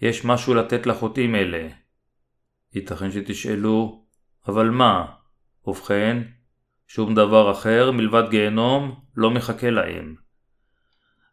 יש 0.02 0.26
משהו 0.26 0.54
לתת 0.54 0.86
לחוטאים 0.88 1.36
אלה. 1.36 1.68
ייתכן 2.76 3.12
שתשאלו, 3.12 4.04
אבל 4.48 4.70
מה? 4.70 5.06
ובכן, 5.68 6.24
שום 6.88 7.16
דבר 7.16 7.52
אחר 7.52 7.92
מלבד 7.92 8.24
גיהנום 8.30 8.96
לא 9.18 9.32
מחכה 9.32 9.70
להם. 9.70 10.16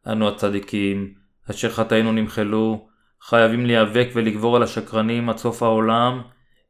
אנו 0.07 0.29
הצדיקים, 0.29 1.15
אשר 1.51 1.71
חטאינו 1.71 2.13
נמחלו, 2.13 2.89
חייבים 3.23 3.67
להיאבק 3.67 4.09
ולגבור 4.15 4.57
על 4.57 4.63
השקרנים 4.63 5.29
עד 5.31 5.37
סוף 5.37 5.63
העולם 5.63 6.23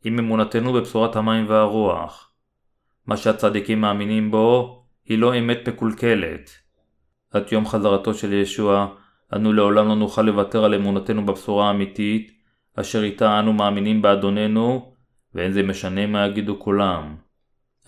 עם 0.05 0.19
אמונתנו 0.19 0.73
בבשורת 0.73 1.16
המים 1.16 1.49
והרוח. 1.49 2.33
מה 3.07 3.16
שהצדיקים 3.16 3.81
מאמינים 3.81 4.31
בו 4.31 4.83
היא 5.05 5.19
לא 5.19 5.38
אמת 5.38 5.69
מקולקלת. 5.69 6.51
עד 7.31 7.53
יום 7.53 7.66
חזרתו 7.66 8.14
של 8.14 8.33
ישוע, 8.33 8.87
אנו 9.35 9.53
לעולם 9.53 9.88
לא 9.88 9.95
נוכל 9.95 10.23
לוותר 10.23 10.64
על 10.64 10.75
אמונתנו 10.75 11.27
בבשורה 11.27 11.69
האמיתית, 11.69 12.33
אשר 12.77 13.03
איתה 13.03 13.38
אנו 13.38 13.53
מאמינים 13.53 14.03
באדוננו, 14.03 14.95
ואין 15.35 15.53
זה 15.53 15.62
משנה 15.62 16.07
מה 16.07 16.27
יגידו 16.27 16.59
כולם. 16.59 17.16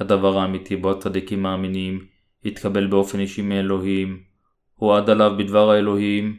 הדבר 0.03 0.39
האמיתי 0.39 0.77
בו 0.77 0.91
הצדיקים 0.91 1.43
מאמינים, 1.43 2.05
התקבל 2.45 2.87
באופן 2.87 3.21
אישי 3.21 3.43
מאלוהים, 3.43 4.21
הועד 4.75 5.11
עליו 5.11 5.33
בדבר 5.39 5.71
האלוהים, 5.71 6.37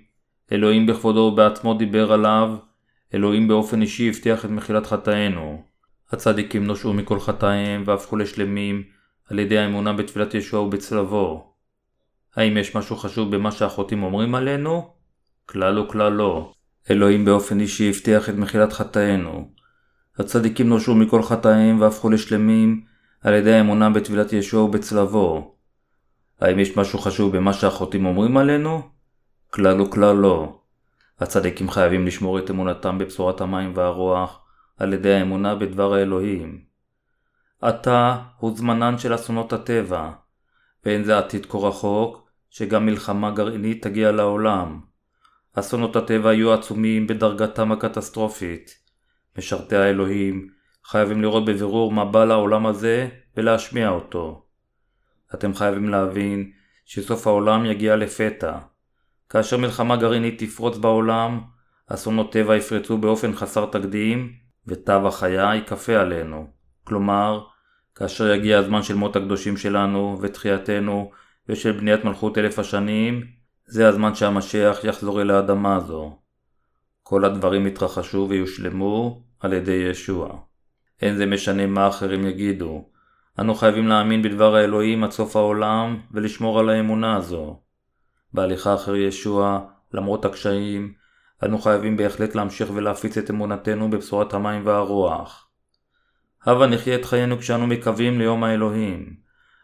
אלוהים 0.51 0.85
בכבודו 0.85 1.19
ובעצמו 1.19 1.73
דיבר 1.73 2.13
עליו, 2.13 2.55
אלוהים 3.13 3.47
באופן 3.47 3.81
אישי 3.81 4.09
הבטיח 4.09 4.45
את 4.45 4.49
מחילת 4.49 4.85
חטאינו. 4.85 5.63
הצדיקים 6.11 6.65
נושעו 6.65 6.93
מכל 6.93 7.19
חטאיהם 7.19 7.83
והפכו 7.85 8.17
לשלמים 8.17 8.83
על 9.29 9.39
ידי 9.39 9.57
האמונה 9.57 9.93
בתפילת 9.93 10.33
ישוע 10.33 10.61
ובצלבו. 10.61 11.53
האם 12.35 12.57
יש 12.57 12.75
משהו 12.75 12.95
חשוב 12.95 13.35
במה 13.35 13.51
שהחוטאים 13.51 14.03
אומרים 14.03 14.35
עלינו? 14.35 14.93
כלל 15.45 15.79
וכלל 15.79 16.13
לא. 16.13 16.53
אלוהים 16.91 17.25
באופן 17.25 17.59
אישי 17.59 17.89
הבטיח 17.89 18.29
את 18.29 18.35
מחילת 18.35 18.73
חטאינו. 18.73 19.51
הצדיקים 20.17 20.69
נושעו 20.69 20.95
מכל 20.95 21.23
חטאיהם 21.23 21.81
והפכו 21.81 22.09
לשלמים 22.09 22.81
על 23.23 23.33
ידי 23.33 23.53
האמונה 23.53 23.89
בתפילת 23.89 24.33
ישוע 24.33 24.63
ובצלבו. 24.63 25.55
האם 26.41 26.59
יש 26.59 26.77
משהו 26.77 26.99
חשוב 26.99 27.37
במה 27.37 27.53
שהחוטאים 27.53 28.05
אומרים 28.05 28.37
עלינו? 28.37 28.81
כלל 29.49 29.81
וכלל 29.81 30.15
לא. 30.15 30.59
הצדיקים 31.19 31.69
חייבים 31.69 32.07
לשמור 32.07 32.39
את 32.39 32.49
אמונתם 32.49 32.97
בבשורת 32.97 33.41
המים 33.41 33.71
והרוח 33.75 34.45
על 34.77 34.93
ידי 34.93 35.13
האמונה 35.13 35.55
בדבר 35.55 35.93
האלוהים. 35.93 36.61
עתה 37.61 38.17
הוא 38.37 38.57
זמנן 38.57 38.97
של 38.97 39.15
אסונות 39.15 39.53
הטבע, 39.53 40.11
ואין 40.85 41.03
זה 41.03 41.17
עתיד 41.17 41.45
כה 41.45 41.57
רחוק 41.57 42.29
שגם 42.49 42.85
מלחמה 42.85 43.31
גרעינית 43.31 43.83
תגיע 43.83 44.11
לעולם. 44.11 44.81
אסונות 45.53 45.95
הטבע 45.95 46.33
יהיו 46.33 46.53
עצומים 46.53 47.07
בדרגתם 47.07 47.71
הקטסטרופית. 47.71 48.71
משרתי 49.37 49.75
האלוהים 49.75 50.49
חייבים 50.85 51.21
לראות 51.21 51.45
בבירור 51.45 51.91
מה 51.91 52.05
בא 52.05 52.25
לעולם 52.25 52.65
הזה 52.65 53.09
ולהשמיע 53.37 53.89
אותו. 53.89 54.45
אתם 55.33 55.53
חייבים 55.53 55.89
להבין 55.89 56.51
שסוף 56.85 57.27
העולם 57.27 57.65
יגיע 57.65 57.95
לפתע. 57.95 58.57
כאשר 59.29 59.57
מלחמה 59.57 59.95
גרעינית 59.95 60.43
תפרוץ 60.43 60.77
בעולם, 60.77 61.41
אסונות 61.87 62.31
טבע 62.31 62.55
יפרצו 62.55 62.97
באופן 62.97 63.35
חסר 63.35 63.65
תקדים, 63.65 64.33
ותו 64.67 65.07
החיה 65.07 65.55
ייכפה 65.55 65.95
עלינו. 65.95 66.47
כלומר, 66.83 67.43
כאשר 67.95 68.31
יגיע 68.31 68.59
הזמן 68.59 68.83
של 68.83 68.95
מות 68.95 69.15
הקדושים 69.15 69.57
שלנו, 69.57 70.17
ותחייתנו, 70.21 71.11
ושל 71.49 71.71
בניית 71.71 72.05
מלכות 72.05 72.37
אלף 72.37 72.59
השנים, 72.59 73.23
זה 73.65 73.87
הזמן 73.87 74.15
שהמשיח 74.15 74.83
יחזור 74.83 75.21
אל 75.21 75.31
האדמה 75.31 75.75
הזו. 75.75 76.17
כל 77.03 77.25
הדברים 77.25 77.67
יתרחשו 77.67 78.27
ויושלמו 78.29 79.23
על 79.39 79.53
ידי 79.53 79.87
ישוע. 79.91 80.39
אין 81.03 81.15
זה 81.15 81.25
משנה 81.25 81.67
מה 81.67 81.87
אחרים 81.87 82.27
יגידו. 82.27 82.85
אנו 83.39 83.55
חייבים 83.55 83.87
להאמין 83.87 84.21
בדבר 84.21 84.55
האלוהים 84.55 85.03
עד 85.03 85.11
סוף 85.11 85.35
העולם, 85.35 85.99
ולשמור 86.11 86.59
על 86.59 86.69
האמונה 86.69 87.15
הזו. 87.15 87.59
בהליכה 88.33 88.75
אחר 88.75 88.95
ישוע, 88.95 89.59
למרות 89.93 90.25
הקשיים, 90.25 90.93
אנו 91.45 91.57
חייבים 91.57 91.97
בהחלט 91.97 92.35
להמשיך 92.35 92.69
ולהפיץ 92.73 93.17
את 93.17 93.29
אמונתנו 93.29 93.89
בבשורת 93.89 94.33
המים 94.33 94.65
והרוח. 94.65 95.47
הבה 96.45 96.67
נחיה 96.67 96.95
את 96.95 97.05
חיינו 97.05 97.37
כשאנו 97.37 97.67
מקווים 97.67 98.19
ליום 98.19 98.43
האלוהים. 98.43 99.15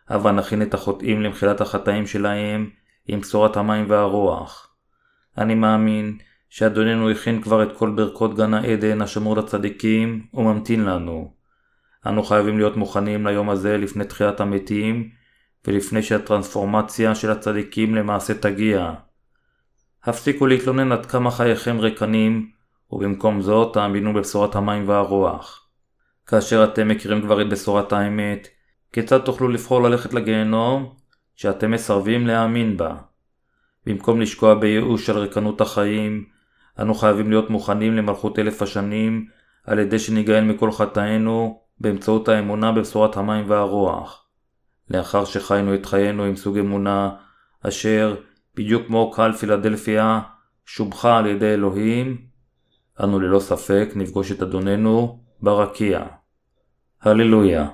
הבה 0.10 0.32
נכין 0.32 0.62
את 0.62 0.74
החוטאים 0.74 1.22
למחילת 1.22 1.62
החטאים 1.62 2.08
שלהם 2.08 2.70
עם 3.08 3.20
בשורת 3.20 3.58
המים 3.58 3.86
והרוח. 3.90 4.74
אני 5.38 5.56
מאמין 5.56 6.18
שאדוננו 6.50 7.10
הכין 7.10 7.42
כבר 7.42 7.64
את 7.64 7.78
כל 7.78 7.90
ברכות 7.90 8.36
גן 8.36 8.54
העדן 8.54 9.02
השמור 9.02 9.38
לצדיקים 9.38 10.26
וממתין 10.34 10.86
לנו. 10.86 11.34
אנו 12.06 12.24
חייבים 12.24 12.58
להיות 12.58 12.78
מוכנים 12.78 13.28
ליום 13.28 13.50
הזה 13.50 13.78
לפני 13.78 14.06
תחיית 14.06 14.40
המתים 14.40 15.10
ולפני 15.68 16.04
שהטרנספורמציה 16.04 17.16
של 17.16 17.32
הצדיקים 17.32 17.96
למעשה 17.96 18.34
תגיע. 18.34 18.94
הפסיקו 20.04 20.48
להתלונן 20.48 20.92
עד 20.92 21.06
כמה 21.06 21.32
חייכם 21.32 21.80
ריקנים 21.80 22.50
ובמקום 22.92 23.42
זאת 23.42 23.74
תאמינו 23.74 24.14
בבשורת 24.14 24.56
המים 24.56 24.90
והרוח. 24.90 25.68
כאשר 26.28 26.64
אתם 26.64 26.88
מכירים 26.88 27.22
כבר 27.22 27.42
את 27.42 27.50
בשורת 27.50 27.94
האמת, 27.94 28.48
כיצד 28.94 29.18
תוכלו 29.18 29.48
לבחור 29.48 29.82
ללכת 29.82 30.14
לגיהנום 30.14 30.94
שאתם 31.36 31.72
מסרבים 31.72 32.28
להאמין 32.28 32.78
בה? 32.78 32.96
במקום 33.86 34.22
לשקוע 34.22 34.54
בייאוש 34.54 35.06
של 35.06 35.18
ריקנות 35.18 35.62
החיים, 35.62 36.26
אנו 36.80 36.94
חייבים 36.94 37.30
להיות 37.30 37.50
מוכנים 37.50 37.94
למלכות 37.94 38.40
אלף 38.40 38.62
השנים 38.62 39.26
על 39.64 39.80
ידי 39.80 40.00
שניגאל 40.00 40.44
מכל 40.44 40.72
חטאינו 40.72 41.62
באמצעות 41.80 42.28
האמונה 42.28 42.72
בבשורת 42.72 43.18
המים 43.18 43.50
והרוח. 43.50 44.26
לאחר 44.90 45.26
שחיינו 45.26 45.76
את 45.76 45.86
חיינו 45.86 46.24
עם 46.24 46.36
סוג 46.36 46.58
אמונה 46.58 47.10
אשר, 47.68 48.16
בדיוק 48.56 48.88
כמו 48.88 49.12
קהל 49.12 49.34
פילדלפיה, 49.34 50.20
שובחה 50.66 51.18
על 51.18 51.26
ידי 51.26 51.54
אלוהים, 51.54 52.18
אנו 53.04 53.20
ללא 53.20 53.40
ספק 53.40 53.90
נפגוש 53.96 54.32
את 54.32 54.42
אדוננו 54.42 55.24
ברקיע. 55.42 56.06
הללויה. 57.02 57.68